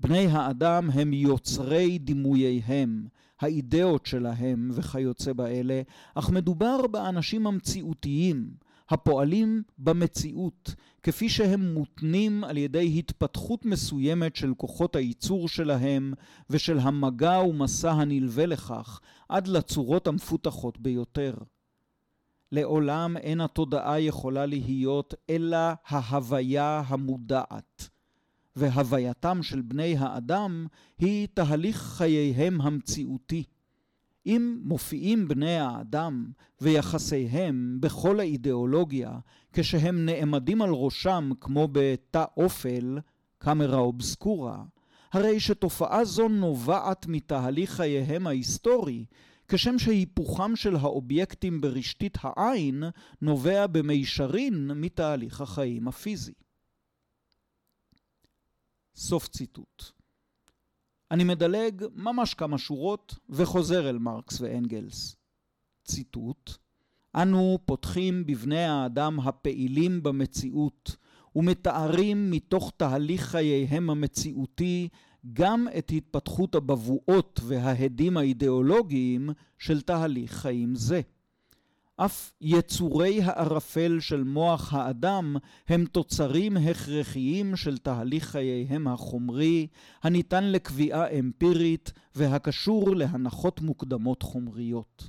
[0.03, 3.07] בני האדם הם יוצרי דימוייהם,
[3.41, 5.83] האידאות שלהם וכיוצא באלה,
[6.15, 8.51] אך מדובר באנשים המציאותיים,
[8.91, 16.13] הפועלים במציאות, כפי שהם מותנים על ידי התפתחות מסוימת של כוחות הייצור שלהם
[16.51, 21.35] ושל המגע ומסע הנלווה לכך, עד לצורות המפותחות ביותר.
[22.53, 27.89] לעולם אין התודעה יכולה להיות אלא ההוויה המודעת,
[28.57, 30.67] והווייתם של בני האדם
[30.99, 33.45] היא תהליך חייהם המציאותי.
[34.27, 39.19] אם מופיעים בני האדם ויחסיהם בכל האידיאולוגיה
[39.53, 42.99] כשהם נעמדים על ראשם כמו בתא אופל,
[43.39, 44.63] קאמרה אובסקורה,
[45.13, 49.05] הרי שתופעה זו נובעת מתהליך חייהם ההיסטורי,
[49.49, 52.85] כשם שהיפוכם של האובייקטים ברשתית העין
[53.23, 56.33] נובע במישרין מתהליך החיים הפיזי.
[58.95, 59.83] סוף ציטוט.
[61.11, 65.17] אני מדלג ממש כמה שורות וחוזר אל מרקס ואנגלס.
[65.85, 66.51] ציטוט:
[67.15, 70.97] אנו פותחים בבני האדם הפעילים במציאות
[71.37, 74.89] ומתארים מתוך תהליך חייהם המציאותי
[75.33, 81.01] גם את התפתחות הבבואות וההדים האידיאולוגיים של תהליך חיים זה.
[81.97, 85.37] אף יצורי הערפל של מוח האדם
[85.69, 89.67] הם תוצרים הכרחיים של תהליך חייהם החומרי,
[90.03, 95.09] הניתן לקביעה אמפירית והקשור להנחות מוקדמות חומריות.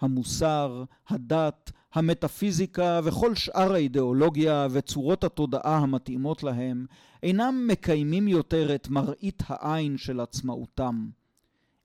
[0.00, 6.86] המוסר, הדת, המטאפיזיקה וכל שאר האידיאולוגיה וצורות התודעה המתאימות להם
[7.22, 11.08] אינם מקיימים יותר את מראית העין של עצמאותם.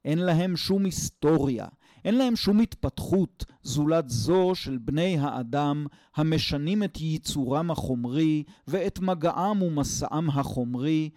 [0.05, 1.67] אין להם שום היסטוריה,
[2.05, 5.85] אין להם שום התפתחות זולת זו של בני האדם
[6.15, 11.09] המשנים את ייצורם החומרי ואת מגעם ומסעם החומרי,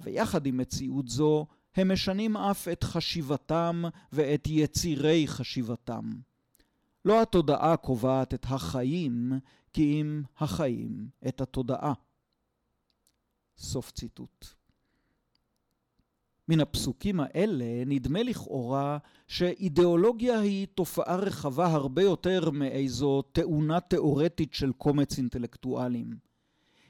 [0.00, 3.82] ויחד עם מציאות זו הם משנים אף את חשיבתם
[4.12, 6.10] ואת יצירי חשיבתם.
[7.04, 9.32] לא התודעה קובעת את החיים,
[9.72, 11.92] כי אם החיים את התודעה.
[13.58, 14.61] סוף ציטוט.
[16.48, 24.72] מן הפסוקים האלה נדמה לכאורה שאידיאולוגיה היא תופעה רחבה הרבה יותר מאיזו תאונה תאורטית של
[24.72, 26.16] קומץ אינטלקטואלים.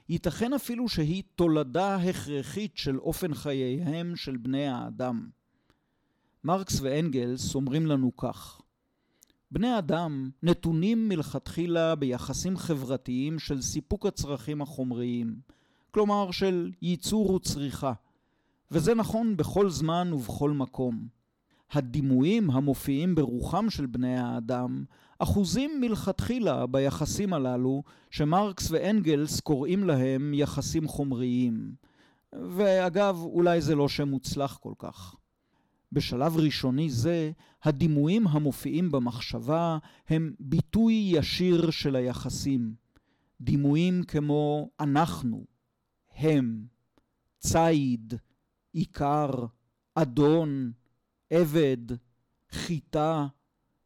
[0.09, 5.29] ייתכן אפילו שהיא תולדה הכרחית של אופן חייהם של בני האדם.
[6.43, 8.61] מרקס ואנגלס אומרים לנו כך:
[9.51, 15.35] בני אדם נתונים מלכתחילה ביחסים חברתיים של סיפוק הצרכים החומריים,
[15.91, 17.93] כלומר של ייצור וצריכה.
[18.73, 21.07] וזה נכון בכל זמן ובכל מקום.
[21.71, 24.83] הדימויים המופיעים ברוחם של בני האדם
[25.19, 31.75] אחוזים מלכתחילה ביחסים הללו שמרקס ואנגלס קוראים להם יחסים חומריים.
[32.33, 35.15] ואגב, אולי זה לא שם מוצלח כל כך.
[35.91, 37.31] בשלב ראשוני זה,
[37.63, 39.77] הדימויים המופיעים במחשבה
[40.09, 42.73] הם ביטוי ישיר של היחסים.
[43.41, 45.45] דימויים כמו אנחנו,
[46.15, 46.65] הם,
[47.39, 48.13] ציד,
[48.73, 49.31] עיקר,
[49.95, 50.71] אדון,
[51.29, 51.77] עבד,
[52.51, 53.27] חיטה,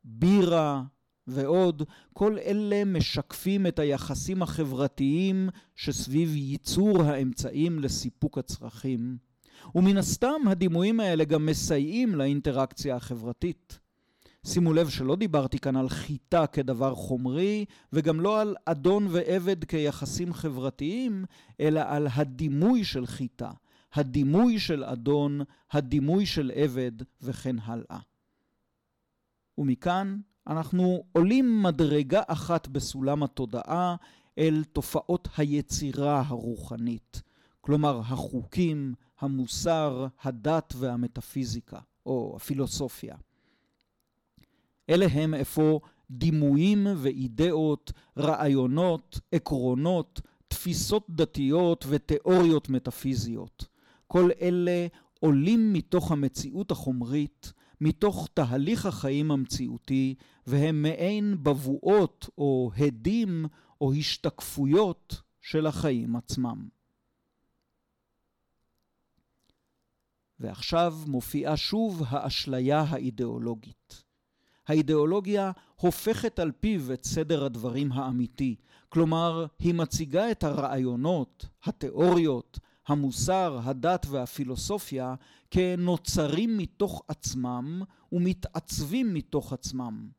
[0.04, 0.84] בירה
[1.28, 9.18] ועוד, כל אלה משקפים את היחסים החברתיים שסביב ייצור האמצעים לסיפוק הצרכים.
[9.76, 13.80] ומן הסתם הדימויים האלה גם מסייעים לאינטראקציה החברתית.
[14.46, 20.34] שימו לב שלא דיברתי כאן על חיטה כדבר חומרי, וגם לא על אדון ועבד כיחסים
[20.34, 21.26] חברתיים,
[21.60, 23.52] אלא על הדימוי של חיטה,
[23.94, 28.00] הדימוי של אדון, הדימוי של עבד וכן הלאה.
[29.58, 33.96] ומכאן אנחנו עולים מדרגה אחת בסולם התודעה
[34.38, 37.22] אל תופעות היצירה הרוחנית,
[37.62, 43.16] כלומר החוקים, המוסר, הדת והמטאפיזיקה, או הפילוסופיה.
[44.90, 45.80] אלה הם אפוא
[46.12, 53.68] דימויים ואידאות, רעיונות, עקרונות, תפיסות דתיות ותיאוריות מטאפיזיות.
[54.08, 54.88] כל אלה
[55.20, 60.16] עולים מתוך המציאות החומרית, מתוך תהליך החיים המציאותי,
[60.48, 63.46] והם מעין בבואות או הדים
[63.82, 66.68] או השתקפויות של החיים עצמם.
[70.40, 74.04] ועכשיו מופיעה שוב האשליה האידיאולוגית.
[74.68, 78.56] האידיאולוגיה הופכת על פיו את סדר הדברים האמיתי,
[78.90, 85.16] כלומר, היא מציגה את הרעיונות, התיאוריות, המוסר, הדת והפילוסופיה
[85.52, 87.82] כנוצרים מתוך עצמם
[88.12, 90.10] ומתעצבים מתוך עצמם.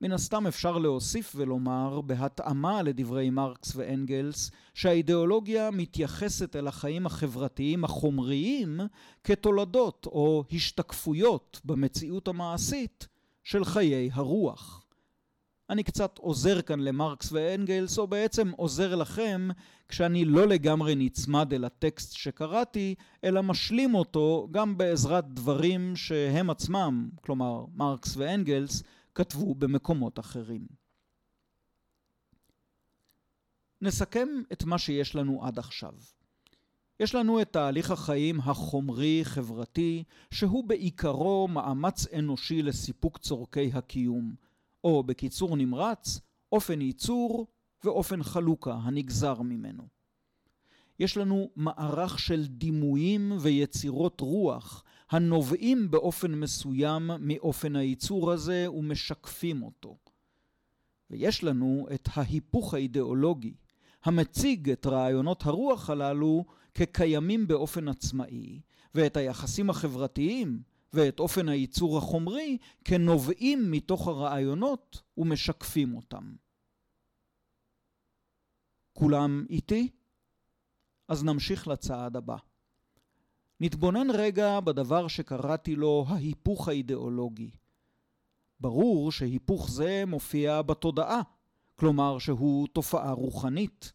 [0.00, 8.80] מן הסתם אפשר להוסיף ולומר, בהתאמה לדברי מרקס ואנגלס, שהאידיאולוגיה מתייחסת אל החיים החברתיים החומריים
[9.24, 13.08] כתולדות או השתקפויות במציאות המעשית
[13.44, 14.85] של חיי הרוח.
[15.70, 19.48] אני קצת עוזר כאן למרקס ואנגלס, או בעצם עוזר לכם
[19.88, 22.94] כשאני לא לגמרי נצמד אל הטקסט שקראתי,
[23.24, 28.82] אלא משלים אותו גם בעזרת דברים שהם עצמם, כלומר מרקס ואנגלס,
[29.14, 30.66] כתבו במקומות אחרים.
[33.80, 35.92] נסכם את מה שיש לנו עד עכשיו.
[37.00, 44.34] יש לנו את תהליך החיים החומרי-חברתי, שהוא בעיקרו מאמץ אנושי לסיפוק צורכי הקיום,
[44.86, 46.20] או בקיצור נמרץ,
[46.52, 47.46] אופן ייצור
[47.84, 49.82] ואופן חלוקה הנגזר ממנו.
[50.98, 59.96] יש לנו מערך של דימויים ויצירות רוח הנובעים באופן מסוים מאופן הייצור הזה ומשקפים אותו.
[61.10, 63.54] ויש לנו את ההיפוך האידיאולוגי,
[64.04, 68.60] המציג את רעיונות הרוח הללו כקיימים באופן עצמאי,
[68.94, 70.60] ואת היחסים החברתיים
[70.92, 76.34] ואת אופן הייצור החומרי כנובעים מתוך הרעיונות ומשקפים אותם.
[78.92, 79.88] כולם איתי?
[81.08, 82.36] אז נמשיך לצעד הבא.
[83.60, 87.50] נתבונן רגע בדבר שקראתי לו ההיפוך האידיאולוגי.
[88.60, 91.20] ברור שהיפוך זה מופיע בתודעה,
[91.76, 93.92] כלומר שהוא תופעה רוחנית.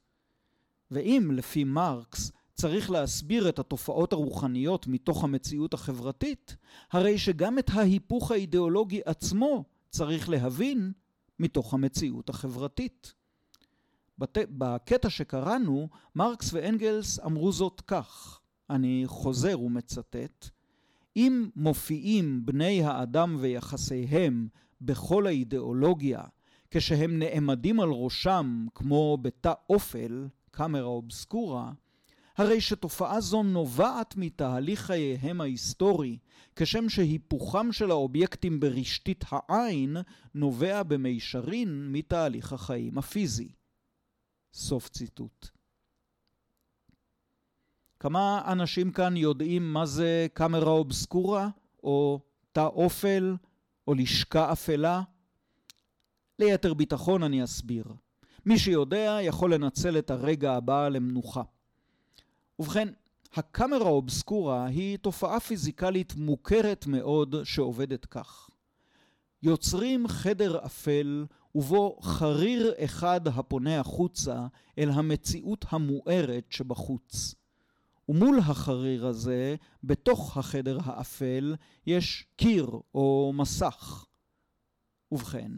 [0.92, 6.56] ואם, לפי מרקס, צריך להסביר את התופעות הרוחניות מתוך המציאות החברתית,
[6.92, 10.92] הרי שגם את ההיפוך האידיאולוגי עצמו צריך להבין
[11.40, 13.14] מתוך המציאות החברתית.
[14.18, 14.38] בת...
[14.50, 18.40] בקטע שקראנו, מרקס ואנגלס אמרו זאת כך,
[18.70, 20.50] אני חוזר ומצטט,
[21.16, 24.48] אם מופיעים בני האדם ויחסיהם
[24.82, 26.22] בכל האידיאולוגיה,
[26.72, 31.72] כשהם נעמדים על ראשם כמו בתא אופל, קאמרה אובסקורה,
[32.38, 36.18] הרי שתופעה זו נובעת מתהליך חייהם ההיסטורי,
[36.56, 39.98] כשם שהיפוכם של האובייקטים ברשתית העין
[40.36, 43.52] נובע במישרין מתהליך החיים הפיזי.
[44.54, 45.48] סוף ציטוט.
[48.00, 51.50] כמה אנשים כאן יודעים מה זה קאמרה אובסקורה,
[51.84, 52.20] או
[52.52, 53.36] תא אופל,
[53.88, 55.02] או לשכה אפלה?
[56.40, 57.86] ליתר ביטחון אני אסביר.
[58.46, 61.44] מי שיודע יכול לנצל את הרגע הבא למנוחה.
[62.60, 62.88] ובכן,
[63.34, 68.50] הקאמרה אובסקורה היא תופעה פיזיקלית מוכרת מאוד שעובדת כך.
[69.44, 71.26] יוצרים חדר אפל
[71.56, 74.48] ובו חריר אחד הפונה החוצה
[74.78, 77.36] אל המציאות המוארת שבחוץ.
[78.10, 81.56] ומול החריר הזה, בתוך החדר האפל,
[81.88, 84.06] יש קיר או מסך.
[85.12, 85.52] ובכן,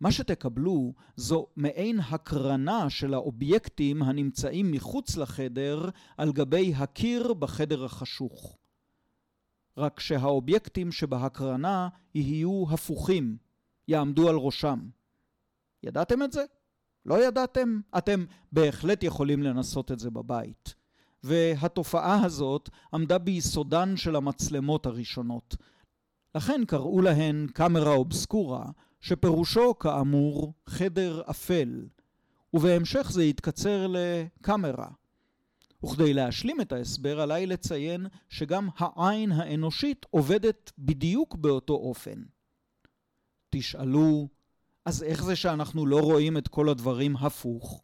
[0.00, 8.58] מה שתקבלו זו מעין הקרנה של האובייקטים הנמצאים מחוץ לחדר על גבי הקיר בחדר החשוך.
[9.76, 13.36] רק שהאובייקטים שבהקרנה יהיו הפוכים,
[13.88, 14.88] יעמדו על ראשם.
[15.82, 16.44] ידעתם את זה?
[17.06, 17.80] לא ידעתם?
[17.98, 20.74] אתם בהחלט יכולים לנסות את זה בבית.
[21.22, 25.56] והתופעה הזאת עמדה ביסודן של המצלמות הראשונות.
[26.34, 28.64] לכן קראו להן קאמרה אובסקורה,
[29.00, 31.86] שפירושו כאמור חדר אפל,
[32.54, 34.88] ובהמשך זה יתקצר לקאמרה.
[35.84, 42.22] וכדי להשלים את ההסבר עליי לציין שגם העין האנושית עובדת בדיוק באותו אופן.
[43.50, 44.28] תשאלו,
[44.84, 47.82] אז איך זה שאנחנו לא רואים את כל הדברים הפוך?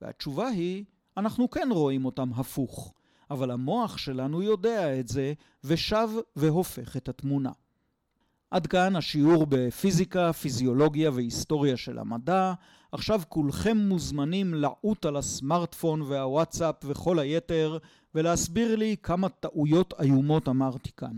[0.00, 0.84] והתשובה היא,
[1.16, 2.94] אנחנו כן רואים אותם הפוך,
[3.30, 5.32] אבל המוח שלנו יודע את זה
[5.64, 7.52] ושב והופך את התמונה.
[8.50, 12.52] עד כאן השיעור בפיזיקה, פיזיולוגיה והיסטוריה של המדע.
[12.92, 17.78] עכשיו כולכם מוזמנים לעוט על הסמארטפון והוואטסאפ וכל היתר
[18.14, 21.16] ולהסביר לי כמה טעויות איומות אמרתי כאן.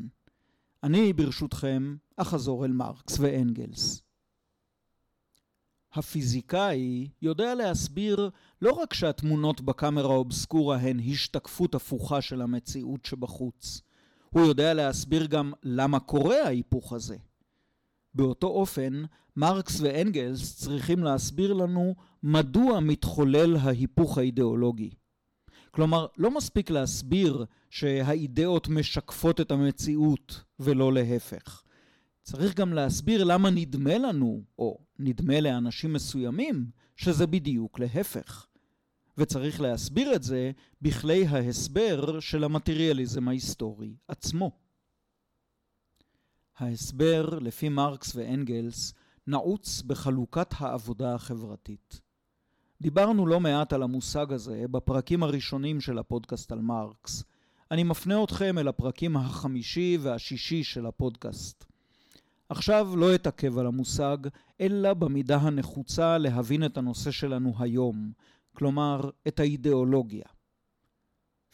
[0.82, 4.02] אני, ברשותכם, אחזור אל מרקס ואנגלס.
[5.92, 8.30] הפיזיקאי יודע להסביר
[8.62, 13.80] לא רק שהתמונות בקאמרה אובסקורה הן השתקפות הפוכה של המציאות שבחוץ,
[14.30, 17.16] הוא יודע להסביר גם למה קורה ההיפוך הזה.
[18.14, 19.02] באותו אופן,
[19.36, 24.90] מרקס ואנגלס צריכים להסביר לנו מדוע מתחולל ההיפוך האידיאולוגי.
[25.70, 31.62] כלומר, לא מספיק להסביר שהאידאות משקפות את המציאות ולא להפך.
[32.22, 36.66] צריך גם להסביר למה נדמה לנו, או נדמה לאנשים מסוימים,
[36.96, 38.46] שזה בדיוק להפך.
[39.18, 40.50] וצריך להסביר את זה
[40.82, 44.50] בכלי ההסבר של המטריאליזם ההיסטורי עצמו.
[46.58, 48.94] ההסבר, לפי מרקס ואנגלס,
[49.26, 52.00] נעוץ בחלוקת העבודה החברתית.
[52.80, 57.24] דיברנו לא מעט על המושג הזה בפרקים הראשונים של הפודקאסט על מרקס.
[57.70, 61.64] אני מפנה אתכם אל הפרקים החמישי והשישי של הפודקאסט.
[62.48, 64.16] עכשיו לא אתעכב על המושג,
[64.60, 68.12] אלא במידה הנחוצה להבין את הנושא שלנו היום,
[68.58, 70.24] כלומר, את האידיאולוגיה.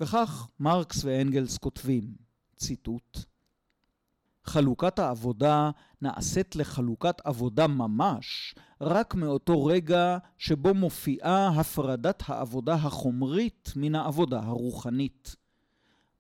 [0.01, 2.15] וכך מרקס ואנגלס כותבים,
[2.57, 3.19] ציטוט:
[4.45, 5.71] חלוקת העבודה
[6.03, 15.37] נעשית לחלוקת עבודה ממש רק מאותו רגע שבו מופיעה הפרדת העבודה החומרית מן העבודה הרוחנית.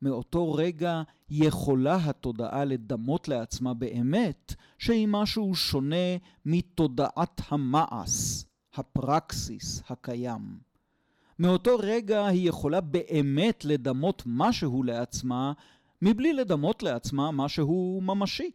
[0.03, 6.17] מאותו רגע יכולה התודעה לדמות לעצמה באמת שהיא משהו שונה
[6.47, 10.74] מתודעת המעש, הפרקסיס הקיים.
[11.39, 15.53] מאותו רגע היא יכולה באמת לדמות משהו לעצמה
[16.03, 18.51] מבלי לדמות לעצמה משהו ממשי.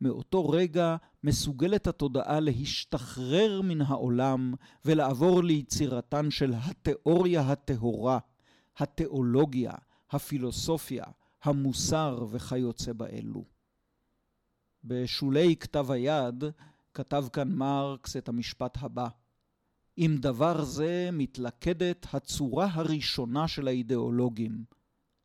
[0.00, 4.54] מאותו רגע מסוגלת התודעה להשתחרר מן העולם
[4.84, 8.18] ולעבור ליצירתן של התיאוריה הטהורה,
[8.78, 9.72] התיאולוגיה,
[10.10, 11.04] הפילוסופיה,
[11.42, 13.44] המוסר וכיוצא באלו.
[14.84, 16.44] בשולי כתב היד
[16.94, 19.08] כתב כאן מרקס את המשפט הבא:
[20.00, 24.64] עם דבר זה מתלכדת הצורה הראשונה של האידיאולוגים,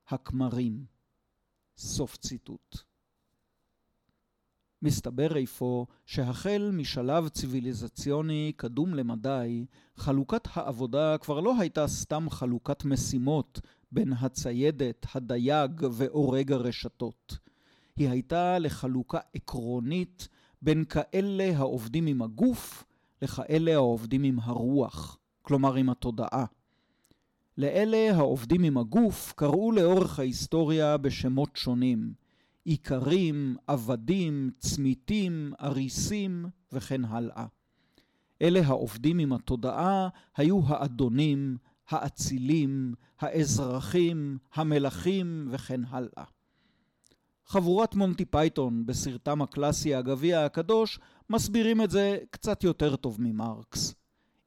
[0.08, 0.86] הכמרים.
[1.78, 2.78] סוף ציטוט.
[4.82, 9.66] מסתבר אפוא שהחל משלב ציוויליזציוני קדום למדי,
[9.96, 13.60] חלוקת העבודה כבר לא הייתה סתם חלוקת משימות
[13.92, 17.38] בין הציידת, הדייג ואורג הרשתות.
[17.96, 20.28] היא הייתה לחלוקה עקרונית
[20.62, 22.84] בין כאלה העובדים עם הגוף
[23.24, 26.46] לכאלה העובדים עם הרוח, כלומר עם התודעה.
[27.58, 32.14] לאלה העובדים עם הגוף קראו לאורך ההיסטוריה בשמות שונים,
[32.66, 37.46] איכרים, עבדים, צמיתים, אריסים וכן הלאה.
[38.42, 41.58] אלה העובדים עם התודעה היו האדונים,
[41.90, 46.24] האצילים, האזרחים, המלכים וכן הלאה.
[47.54, 51.00] חבורת מונטי פייתון בסרטם הקלאסי הגביע הקדוש
[51.30, 53.96] מסבירים את זה קצת יותר טוב ממרקס.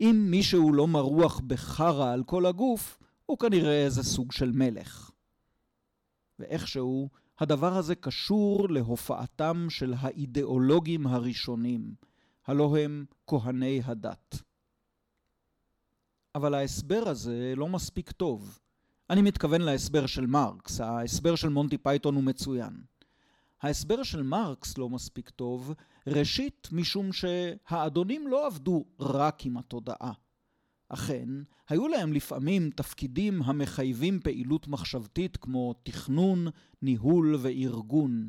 [0.00, 5.10] אם מישהו לא מרוח בחרא על כל הגוף, הוא כנראה איזה סוג של מלך.
[6.38, 11.94] ואיכשהו, הדבר הזה קשור להופעתם של האידיאולוגים הראשונים,
[12.46, 14.42] הלא הם כהני הדת.
[16.34, 18.58] אבל ההסבר הזה לא מספיק טוב.
[19.10, 22.95] אני מתכוון להסבר של מרקס, ההסבר של מונטי פייתון הוא מצוין.
[23.62, 25.74] ההסבר של מרקס לא מספיק טוב,
[26.06, 30.12] ראשית משום שהאדונים לא עבדו רק עם התודעה.
[30.88, 31.28] אכן,
[31.68, 36.46] היו להם לפעמים תפקידים המחייבים פעילות מחשבתית כמו תכנון,
[36.82, 38.28] ניהול וארגון,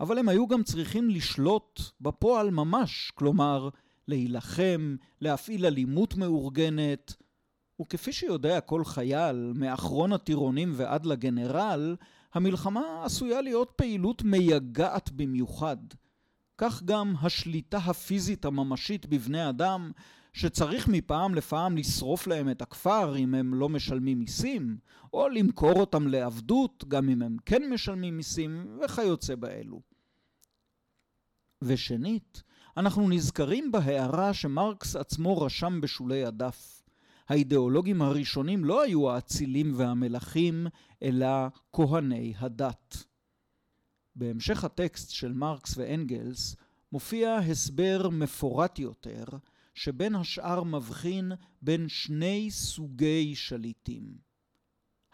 [0.00, 3.68] אבל הם היו גם צריכים לשלוט בפועל ממש, כלומר,
[4.08, 7.14] להילחם, להפעיל אלימות מאורגנת,
[7.82, 11.96] וכפי שיודע כל חייל, מאחרון הטירונים ועד לגנרל,
[12.34, 15.76] המלחמה עשויה להיות פעילות מייגעת במיוחד.
[16.58, 19.90] כך גם השליטה הפיזית הממשית בבני אדם,
[20.32, 24.78] שצריך מפעם לפעם לשרוף להם את הכפר אם הם לא משלמים מיסים,
[25.12, 29.80] או למכור אותם לעבדות גם אם הם כן משלמים מיסים, וכיוצא באלו.
[31.62, 32.42] ושנית,
[32.76, 36.77] אנחנו נזכרים בהערה שמרקס עצמו רשם בשולי הדף.
[37.28, 40.66] האידיאולוגים הראשונים לא היו האצילים והמלכים,
[41.02, 41.26] אלא
[41.72, 43.04] כהני הדת.
[44.16, 46.56] בהמשך הטקסט של מרקס ואנגלס
[46.92, 49.24] מופיע הסבר מפורט יותר,
[49.74, 54.18] שבין השאר מבחין בין שני סוגי שליטים.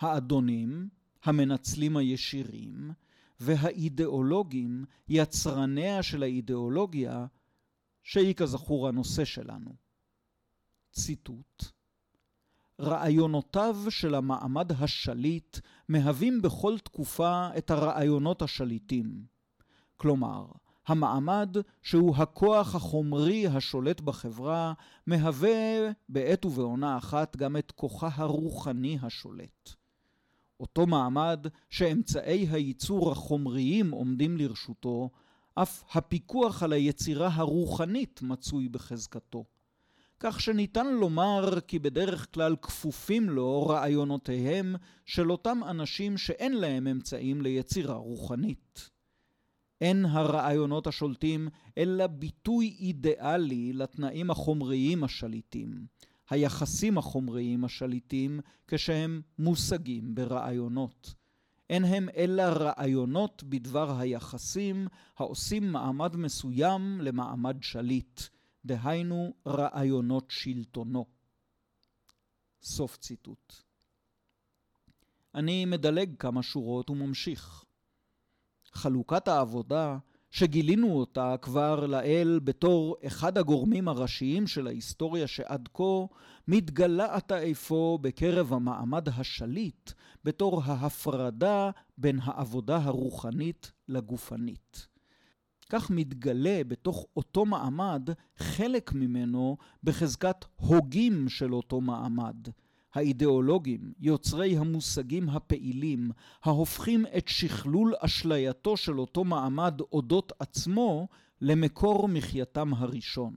[0.01, 0.89] האדונים,
[1.25, 2.91] המנצלים הישירים,
[3.41, 7.27] והאידיאולוגים, יצרניה של האידיאולוגיה,
[8.03, 9.75] שהיא כזכור הנושא שלנו.
[10.93, 11.65] ציטוט
[12.81, 15.59] רעיונותיו של המעמד השליט
[15.89, 19.25] מהווים בכל תקופה את הרעיונות השליטים.
[19.97, 20.47] כלומר,
[20.87, 24.73] המעמד שהוא הכוח החומרי השולט בחברה,
[25.07, 29.71] מהווה בעת ובעונה אחת גם את כוחה הרוחני השולט.
[30.61, 35.11] אותו מעמד שאמצעי הייצור החומריים עומדים לרשותו,
[35.55, 39.45] אף הפיקוח על היצירה הרוחנית מצוי בחזקתו.
[40.21, 47.43] כך שניתן לומר כי בדרך כלל כפופים לו רעיונותיהם של אותם אנשים שאין להם אמצעים
[47.43, 48.91] ליצירה רוחנית.
[49.81, 51.49] אין הרעיונות השולטים
[51.79, 55.87] אלא ביטוי אידיאלי לתנאים החומריים השליטים,
[56.31, 61.15] היחסים החומריים השליטים כשהם מושגים ברעיונות.
[61.71, 64.87] אין הם אלא רעיונות בדבר היחסים
[65.19, 68.21] העושים מעמד מסוים למעמד שליט,
[68.65, 71.07] דהיינו רעיונות שלטונו.
[72.63, 73.53] סוף ציטוט.
[75.35, 77.65] אני מדלג כמה שורות וממשיך.
[78.73, 79.99] חלוקת העבודה,
[80.31, 86.07] שגילינו אותה כבר לאל בתור אחד הגורמים הראשיים של ההיסטוריה שעד כה
[86.49, 89.93] מתגלה עתה אפוא בקרב המעמד השליט
[90.25, 94.94] בתור ההפרדה בין העבודה הרוחנית לגופנית.
[95.75, 102.37] כך מתגלה בתוך אותו מעמד חלק ממנו בחזקת הוגים של אותו מעמד,
[102.95, 106.11] האידיאולוגים, יוצרי המושגים הפעילים,
[106.45, 111.09] ההופכים את שכלול אשלייתו של אותו מעמד אודות עצמו
[111.41, 113.35] למקור מחייתם הראשון.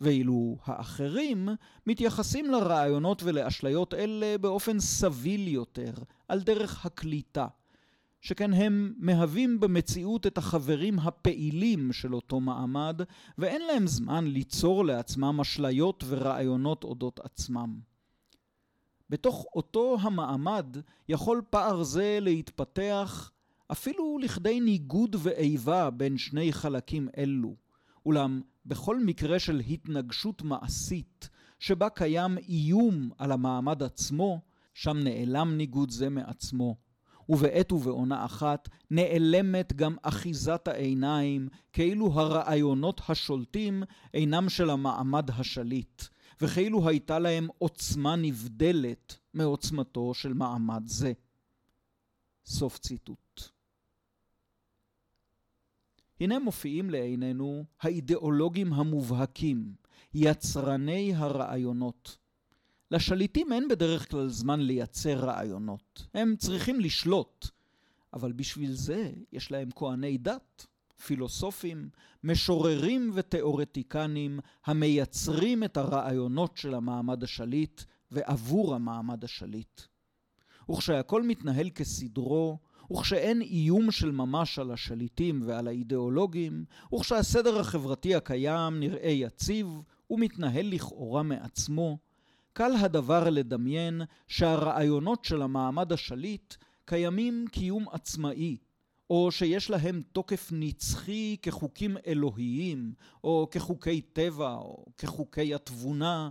[0.00, 1.48] ואילו האחרים
[1.86, 5.92] מתייחסים לרעיונות ולאשליות אלה באופן סביל יותר,
[6.28, 7.46] על דרך הקליטה,
[8.26, 13.00] שכן הם מהווים במציאות את החברים הפעילים של אותו מעמד,
[13.38, 17.80] ואין להם זמן ליצור לעצמם אשליות ורעיונות אודות עצמם.
[19.10, 20.76] בתוך אותו המעמד
[21.08, 23.32] יכול פער זה להתפתח
[23.72, 27.54] אפילו לכדי ניגוד ואיבה בין שני חלקים אלו.
[28.06, 34.40] אולם בכל מקרה של התנגשות מעשית, שבה קיים איום על המעמד עצמו,
[34.74, 36.85] שם נעלם ניגוד זה מעצמו.
[37.28, 43.82] ובעת ובעונה אחת נעלמת גם אחיזת העיניים, כאילו הרעיונות השולטים
[44.14, 46.02] אינם של המעמד השליט,
[46.40, 51.12] וכאילו הייתה להם עוצמה נבדלת מעוצמתו של מעמד זה.
[52.46, 53.42] סוף ציטוט.
[56.20, 59.74] הנה מופיעים לעינינו האידיאולוגים המובהקים,
[60.14, 62.16] יצרני הרעיונות.
[62.90, 67.48] לשליטים אין בדרך כלל זמן לייצר רעיונות, הם צריכים לשלוט,
[68.12, 70.66] אבל בשביל זה יש להם כהני דת,
[71.04, 71.88] פילוסופים,
[72.24, 79.80] משוררים ותיאורטיקנים המייצרים את הרעיונות של המעמד השליט ועבור המעמד השליט.
[80.70, 82.58] וכשהכל מתנהל כסדרו,
[82.92, 86.64] וכשאין איום של ממש על השליטים ועל האידיאולוגים,
[86.94, 89.66] וכשהסדר החברתי הקיים נראה יציב
[90.10, 91.98] ומתנהל לכאורה מעצמו,
[92.56, 96.54] קל הדבר לדמיין שהרעיונות של המעמד השליט
[96.84, 98.56] קיימים קיום עצמאי,
[99.10, 102.94] או שיש להם תוקף נצחי כחוקים אלוהיים,
[103.24, 106.30] או כחוקי טבע, או כחוקי התבונה,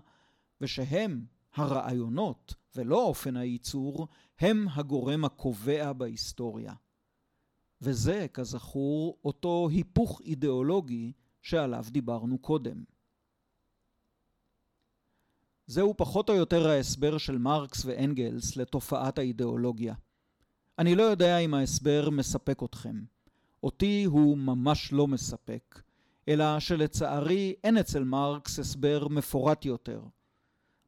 [0.61, 4.07] ושהם, הרעיונות, ולא אופן הייצור,
[4.39, 6.73] הם הגורם הקובע בהיסטוריה.
[7.81, 11.11] וזה, כזכור, אותו היפוך אידיאולוגי
[11.41, 12.94] שעליו דיברנו קודם.
[15.67, 19.93] זהו פחות או יותר ההסבר של מרקס ואנגלס לתופעת האידיאולוגיה.
[20.79, 23.01] אני לא יודע אם ההסבר מספק אתכם.
[23.63, 25.81] אותי הוא ממש לא מספק,
[26.27, 30.01] אלא שלצערי אין אצל מרקס הסבר מפורט יותר.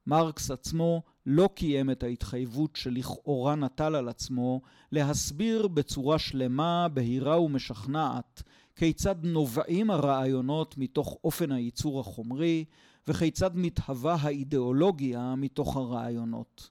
[0.07, 4.61] מרקס עצמו לא קיים את ההתחייבות שלכאורה נטל על עצמו
[4.91, 8.43] להסביר בצורה שלמה, בהירה ומשכנעת
[8.77, 12.65] כיצד נובעים הרעיונות מתוך אופן הייצור החומרי
[13.07, 16.69] וכיצד מתהווה האידיאולוגיה מתוך הרעיונות.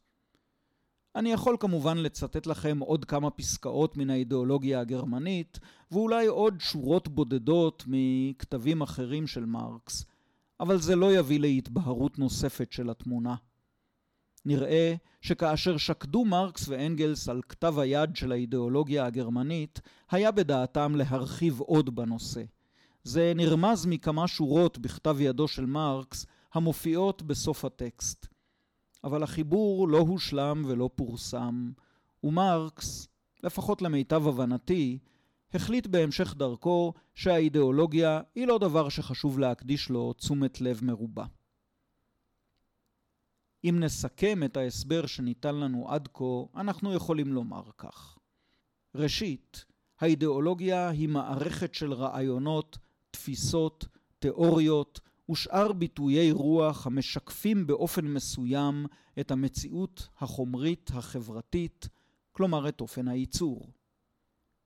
[1.16, 5.58] אני יכול כמובן לצטט לכם עוד כמה פסקאות מן האידיאולוגיה הגרמנית,
[5.90, 10.04] ואולי עוד שורות בודדות מכתבים אחרים של מרקס,
[10.60, 13.34] אבל זה לא יביא להתבהרות נוספת של התמונה.
[14.46, 19.80] נראה שכאשר שקדו מרקס ואנגלס על כתב היד של האידיאולוגיה הגרמנית,
[20.10, 22.42] היה בדעתם להרחיב עוד בנושא.
[23.04, 28.26] זה נרמז מכמה שורות בכתב ידו של מרקס המופיעות בסוף הטקסט.
[29.04, 31.70] אבל החיבור לא הושלם ולא פורסם,
[32.24, 33.08] ומרקס,
[33.44, 34.98] לפחות למיטב הבנתי,
[35.54, 41.24] החליט בהמשך דרכו שהאידיאולוגיה היא לא דבר שחשוב להקדיש לו תשומת לב מרובה.
[43.64, 48.18] אם נסכם את ההסבר שניתן לנו עד כה, אנחנו יכולים לומר כך.
[48.94, 49.64] ראשית,
[50.00, 52.78] האידיאולוגיה היא מערכת של רעיונות,
[53.10, 53.86] תפיסות,
[54.18, 55.00] תיאוריות
[55.30, 58.86] ושאר ביטויי רוח המשקפים באופן מסוים
[59.20, 61.88] את המציאות החומרית החברתית,
[62.32, 63.72] כלומר את אופן הייצור.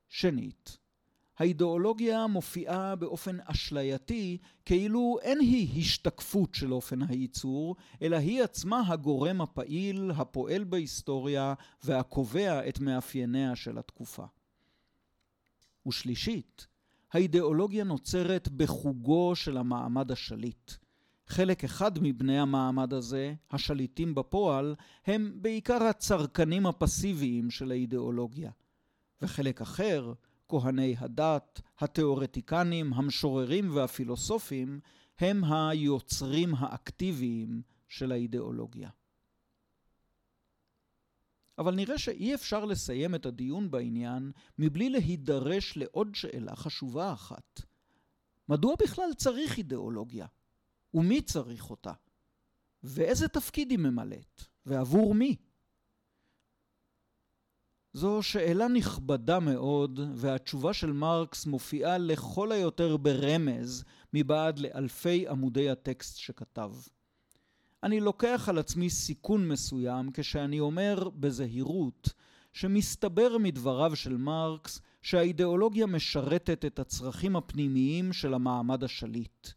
[0.08, 0.78] שנית,
[1.40, 9.40] האידיאולוגיה מופיעה באופן אשלייתי כאילו אין היא השתקפות של אופן הייצור, אלא היא עצמה הגורם
[9.40, 14.24] הפעיל, הפועל בהיסטוריה והקובע את מאפייניה של התקופה.
[15.86, 16.66] ושלישית,
[17.12, 20.72] האידיאולוגיה נוצרת בחוגו של המעמד השליט.
[21.26, 24.74] חלק אחד מבני המעמד הזה, השליטים בפועל,
[25.06, 28.50] הם בעיקר הצרכנים הפסיביים של האידיאולוגיה.
[29.22, 30.12] וחלק אחר,
[30.50, 34.80] כהני הדת, התיאורטיקנים, המשוררים והפילוסופים,
[35.18, 38.90] הם היוצרים האקטיביים של האידיאולוגיה.
[41.58, 47.60] אבל נראה שאי אפשר לסיים את הדיון בעניין מבלי להידרש לעוד שאלה חשובה אחת.
[48.48, 50.26] מדוע בכלל צריך אידיאולוגיה?
[50.94, 51.92] ומי צריך אותה?
[52.82, 54.42] ואיזה תפקיד היא ממלאת?
[54.66, 55.36] ועבור מי?
[57.92, 63.84] זו שאלה נכבדה מאוד, והתשובה של מרקס מופיעה לכל היותר ברמז
[64.14, 66.72] מבעד לאלפי עמודי הטקסט שכתב.
[67.82, 72.08] אני לוקח על עצמי סיכון מסוים כשאני אומר בזהירות
[72.52, 79.48] שמסתבר מדבריו של מרקס שהאידיאולוגיה משרתת את הצרכים הפנימיים של המעמד השליט.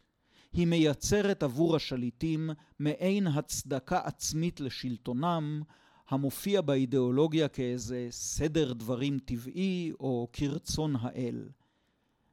[0.53, 5.61] היא מייצרת עבור השליטים מעין הצדקה עצמית לשלטונם,
[6.09, 11.49] המופיע באידיאולוגיה כאיזה סדר דברים טבעי או כרצון האל.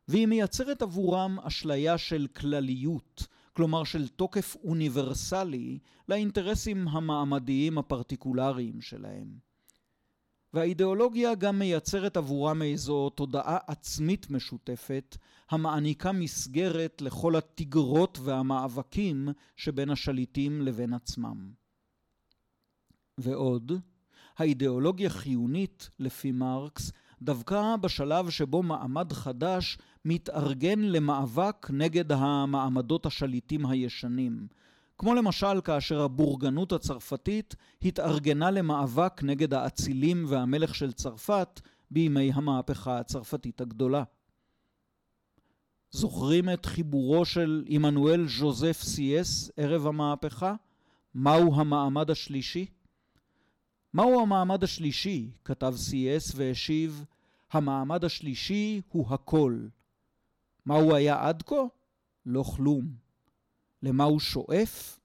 [0.09, 9.51] והיא מייצרת עבורם אשליה של כלליות, כלומר של תוקף אוניברסלי לאינטרסים המעמדיים הפרטיקולריים שלהם.
[10.55, 15.16] והאידיאולוגיה גם מייצרת עבורם איזו תודעה עצמית משותפת,
[15.51, 21.60] המעניקה מסגרת לכל התגרות והמאבקים שבין השליטים לבין עצמם.
[23.23, 23.73] ועוד,
[24.39, 26.93] האידיאולוגיה חיונית, לפי מרקס,
[27.23, 34.47] דווקא בשלב שבו מעמד חדש מתארגן למאבק נגד המעמדות השליטים הישנים.
[34.99, 41.61] כמו למשל כאשר הבורגנות הצרפתית התארגנה למאבק נגד האצילים והמלך של צרפת
[41.91, 44.03] בימי המהפכה הצרפתית הגדולה.
[45.91, 50.55] זוכרים את חיבורו של עמנואל ז'וזף סייס ערב המהפכה?
[51.14, 52.66] מהו המעמד השלישי?
[53.95, 55.30] מהו המעמד השלישי?
[55.45, 57.05] כתב סייס והשיב,
[57.53, 59.66] המעמד השלישי הוא הכל.
[60.66, 61.62] מה הוא היה עד כה?
[62.26, 62.95] לא כלום.
[63.82, 65.01] למה הוא שואף?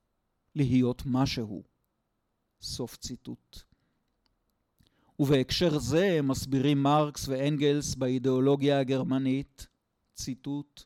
[0.56, 1.64] להיות משהו.
[2.62, 3.60] סוף ציטוט.
[5.20, 9.68] ובהקשר זה מסבירים מרקס ואנגלס באידיאולוגיה הגרמנית,
[10.14, 10.84] ציטוט,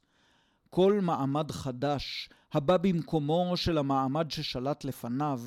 [0.70, 5.42] כל מעמד חדש הבא במקומו של המעמד ששלט לפניו,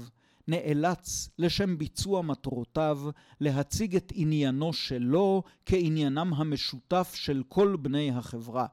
[0.49, 3.01] נאלץ לשם ביצוע מטרותיו
[3.41, 8.67] להציג את עניינו שלו כעניינם המשותף של כל בני החברה.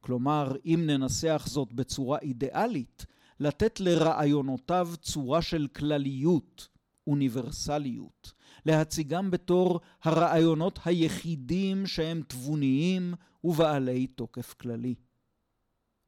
[0.00, 3.06] כלומר, אם ננסח זאת בצורה אידיאלית,
[3.40, 6.68] לתת לרעיונותיו צורה של כלליות,
[7.06, 8.32] אוניברסליות,
[8.66, 13.14] להציגם בתור הרעיונות היחידים שהם תבוניים
[13.44, 14.94] ובעלי תוקף כללי.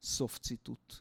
[0.03, 0.95] סוף ציטוט.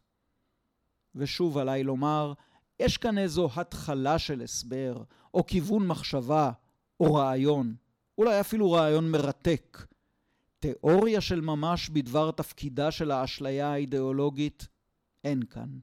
[1.15, 2.33] ושוב עליי לומר,
[2.79, 5.03] יש כאן איזו התחלה של הסבר,
[5.33, 6.51] או כיוון מחשבה,
[6.99, 7.75] או רעיון,
[8.17, 9.85] אולי אפילו רעיון מרתק.
[10.59, 14.67] תיאוריה של ממש בדבר תפקידה של האשליה האידיאולוגית
[15.23, 15.79] אין כאן.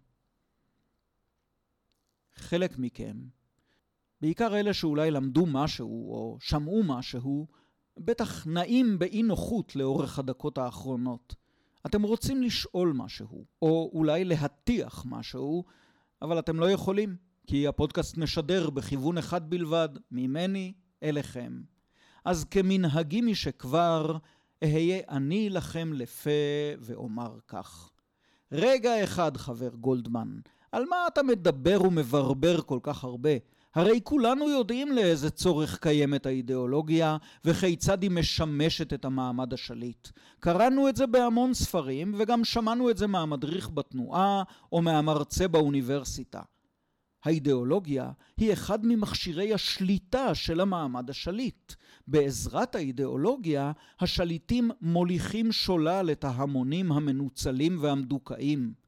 [2.35, 3.17] חלק מכם,
[4.21, 7.47] בעיקר אלה שאולי למדו משהו או שמעו משהו,
[7.99, 11.35] בטח נעים באי נוחות לאורך הדקות האחרונות.
[11.87, 15.65] אתם רוצים לשאול משהו, או אולי להטיח משהו,
[16.27, 17.17] אבל אתם לא יכולים,
[17.47, 20.73] כי הפודקאסט משדר בכיוון אחד בלבד, ממני
[21.03, 21.61] אליכם.
[22.25, 24.17] אז כמנהגי משכבר,
[24.65, 26.31] אהיה אני לכם לפה
[26.81, 27.91] ואומר כך.
[28.53, 30.39] רגע אחד, חבר גולדמן,
[30.73, 33.31] על מה אתה מדבר ומברבר כל כך הרבה?
[33.77, 40.09] הרי כולנו יודעים לאיזה צורך קיימת האידיאולוגיה וכיצד היא משמשת את המעמד השליט.
[40.41, 46.41] קראנו את זה בהמון ספרים וגם שמענו את זה מהמדריך בתנועה או מהמרצה באוניברסיטה.
[47.25, 51.73] האידיאולוגיה היא אחד ממכשירי השליטה של המעמד השליט.
[52.09, 58.86] בעזרת האידיאולוגיה השליטים מוליכים שולל את ההמונים המנוצלים והמדוכאים.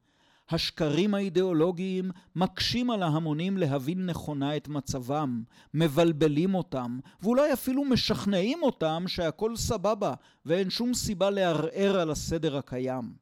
[0.49, 5.43] השקרים האידיאולוגיים מקשים על ההמונים להבין נכונה את מצבם,
[5.73, 10.13] מבלבלים אותם, ואולי אפילו משכנעים אותם שהכל סבבה
[10.45, 13.13] ואין שום סיבה לערער על הסדר הקיים.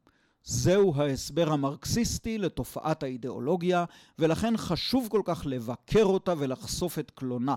[0.44, 3.84] זהו ההסבר המרקסיסטי לתופעת האידיאולוגיה,
[4.18, 7.54] ולכן חשוב כל כך לבקר אותה ולחשוף את קלונה.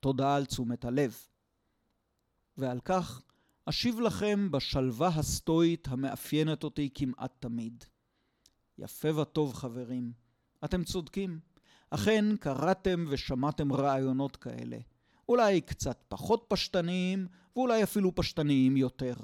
[0.00, 1.16] תודה על תשומת הלב.
[2.58, 3.22] ועל כך
[3.64, 7.84] אשיב לכם בשלווה הסטואית המאפיינת אותי כמעט תמיד.
[8.78, 10.12] יפה וטוב, חברים.
[10.64, 11.40] אתם צודקים.
[11.90, 14.78] אכן קראתם ושמעתם רעיונות כאלה.
[15.28, 19.14] אולי קצת פחות פשטניים, ואולי אפילו פשטניים יותר.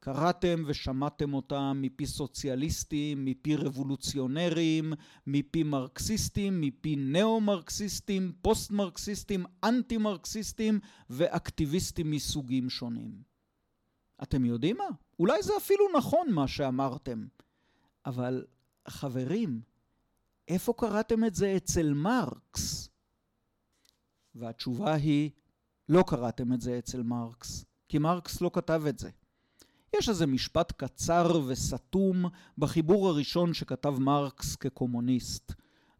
[0.00, 4.92] קראתם ושמעתם אותם מפי סוציאליסטים, מפי רבולוציונרים,
[5.26, 13.22] מפי מרקסיסטים, מפי נאו-מרקסיסטים, פוסט-מרקסיסטים, אנטי-מרקסיסטים ואקטיביסטים מסוגים שונים.
[14.22, 14.88] אתם יודעים מה?
[15.18, 17.26] אולי זה אפילו נכון מה שאמרתם,
[18.06, 18.44] אבל
[18.88, 19.60] חברים,
[20.48, 22.88] איפה קראתם את זה אצל מרקס?
[24.34, 25.30] והתשובה היא,
[25.88, 29.10] לא קראתם את זה אצל מרקס, כי מרקס לא כתב את זה.
[29.96, 32.24] יש איזה משפט קצר וסתום
[32.58, 35.52] בחיבור הראשון שכתב מרקס כקומוניסט,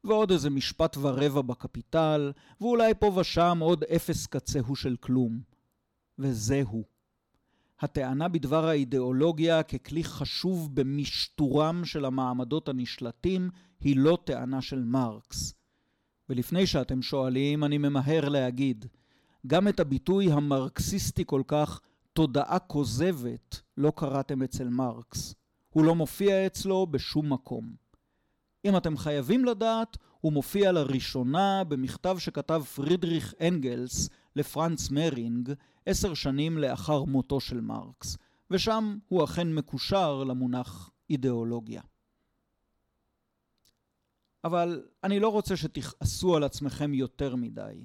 [0.05, 5.41] ועוד איזה משפט ורבע בקפיטל, ואולי פה ושם עוד אפס קצהו של כלום.
[6.19, 6.96] וזהו.
[7.81, 13.51] הטענה בדבר האידיאולוגיה ככלי חשוב במשטורם של המעמדות הנשלטים
[13.81, 15.55] היא לא טענה של מרקס.
[16.29, 18.87] ולפני שאתם שואלים, אני ממהר להגיד,
[19.47, 21.81] גם את הביטוי המרקסיסטי כל כך,
[22.13, 25.35] תודעה כוזבת, לא קראתם אצל מרקס.
[25.69, 27.75] הוא לא מופיע אצלו בשום מקום.
[28.65, 35.53] אם אתם חייבים לדעת, הוא מופיע לראשונה במכתב שכתב פרידריך אנגלס לפרנץ מרינג
[35.87, 38.17] עשר שנים לאחר מותו של מרקס,
[38.51, 41.83] ושם הוא אכן מקושר למונח אידיאולוגיה.
[44.45, 47.85] אבל אני לא רוצה שתכעסו על עצמכם יותר מדי.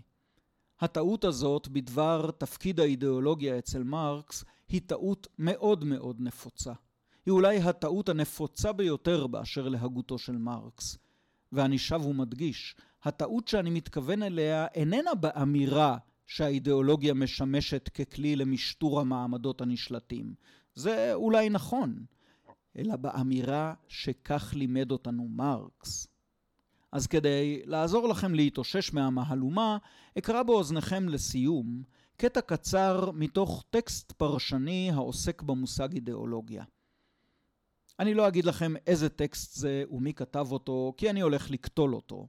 [0.79, 6.73] הטעות הזאת בדבר תפקיד האידיאולוגיה אצל מרקס היא טעות מאוד מאוד נפוצה.
[7.25, 10.97] היא אולי הטעות הנפוצה ביותר באשר להגותו של מרקס.
[11.51, 15.97] ואני שב ומדגיש, הטעות שאני מתכוון אליה איננה באמירה
[16.31, 20.33] שהאידיאולוגיה משמשת ככלי למשטור המעמדות הנשלטים.
[20.75, 22.05] זה אולי נכון,
[22.77, 26.07] אלא באמירה שכך לימד אותנו מרקס.
[26.91, 29.77] אז כדי לעזור לכם להתאושש מהמהלומה,
[30.17, 31.83] אקרא באוזניכם לסיום
[32.17, 36.63] קטע קצר מתוך טקסט פרשני העוסק במושג אידיאולוגיה.
[37.99, 42.27] אני לא אגיד לכם איזה טקסט זה ומי כתב אותו, כי אני הולך לקטול אותו.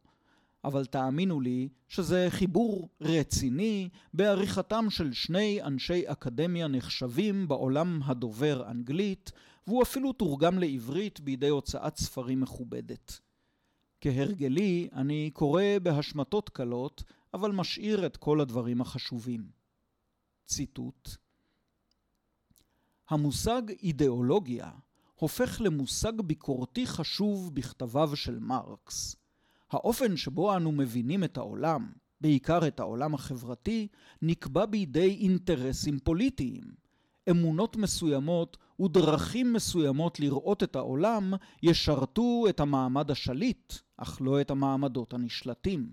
[0.64, 9.32] אבל תאמינו לי שזה חיבור רציני בעריכתם של שני אנשי אקדמיה נחשבים בעולם הדובר אנגלית,
[9.66, 13.20] והוא אפילו תורגם לעברית בידי הוצאת ספרים מכובדת.
[14.00, 17.02] כהרגלי, אני קורא בהשמטות קלות,
[17.34, 19.50] אבל משאיר את כל הדברים החשובים.
[20.46, 21.16] ציטוט
[23.12, 24.70] המושג אידיאולוגיה
[25.14, 29.16] הופך למושג ביקורתי חשוב בכתביו של מרקס.
[29.72, 33.88] האופן שבו אנו מבינים את העולם, בעיקר את העולם החברתי,
[34.22, 36.62] נקבע בידי אינטרסים פוליטיים.
[37.30, 45.14] אמונות מסוימות ודרכים מסוימות לראות את העולם ישרתו את המעמד השליט, אך לא את המעמדות
[45.14, 45.92] הנשלטים.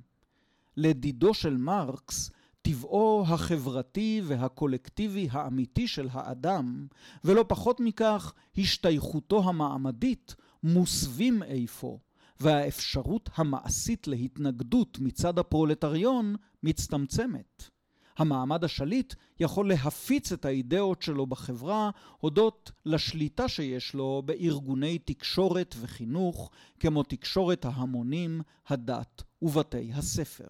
[0.77, 6.88] לדידו של מרקס, טבעו החברתי והקולקטיבי האמיתי של האדם,
[7.23, 11.99] ולא פחות מכך, השתייכותו המעמדית, מוסווים איפה,
[12.39, 17.69] והאפשרות המעשית להתנגדות מצד הפרולטריון מצטמצמת.
[18.17, 26.49] המעמד השליט יכול להפיץ את האידאות שלו בחברה הודות לשליטה שיש לו בארגוני תקשורת וחינוך
[26.79, 30.47] כמו תקשורת ההמונים, הדת ובתי הספר.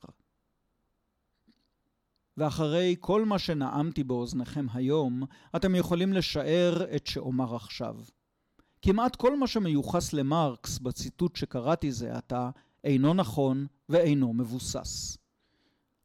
[2.37, 5.23] ואחרי כל מה שנאמתי באוזניכם היום,
[5.55, 7.95] אתם יכולים לשער את שאומר עכשיו.
[8.81, 12.49] כמעט כל מה שמיוחס למרקס בציטוט שקראתי זה עתה,
[12.83, 15.17] אינו נכון ואינו מבוסס.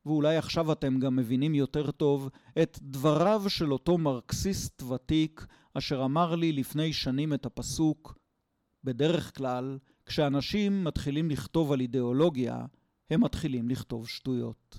[0.06, 2.28] ואולי עכשיו אתם גם מבינים יותר טוב
[2.62, 8.18] את דבריו של אותו מרקסיסט ותיק, אשר אמר לי לפני שנים את הפסוק,
[8.84, 12.64] בדרך כלל, כשאנשים מתחילים לכתוב על אידיאולוגיה,
[13.10, 14.78] הם מתחילים לכתוב שטויות.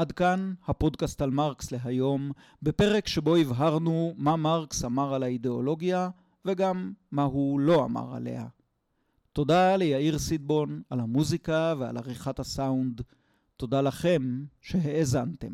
[0.00, 2.32] עד כאן הפודקאסט על מרקס להיום,
[2.62, 6.10] בפרק שבו הבהרנו מה מרקס אמר על האידיאולוגיה
[6.44, 8.46] וגם מה הוא לא אמר עליה.
[9.32, 13.00] תודה ליאיר סידבון על המוזיקה ועל עריכת הסאונד.
[13.56, 15.52] תודה לכם שהאזנתם.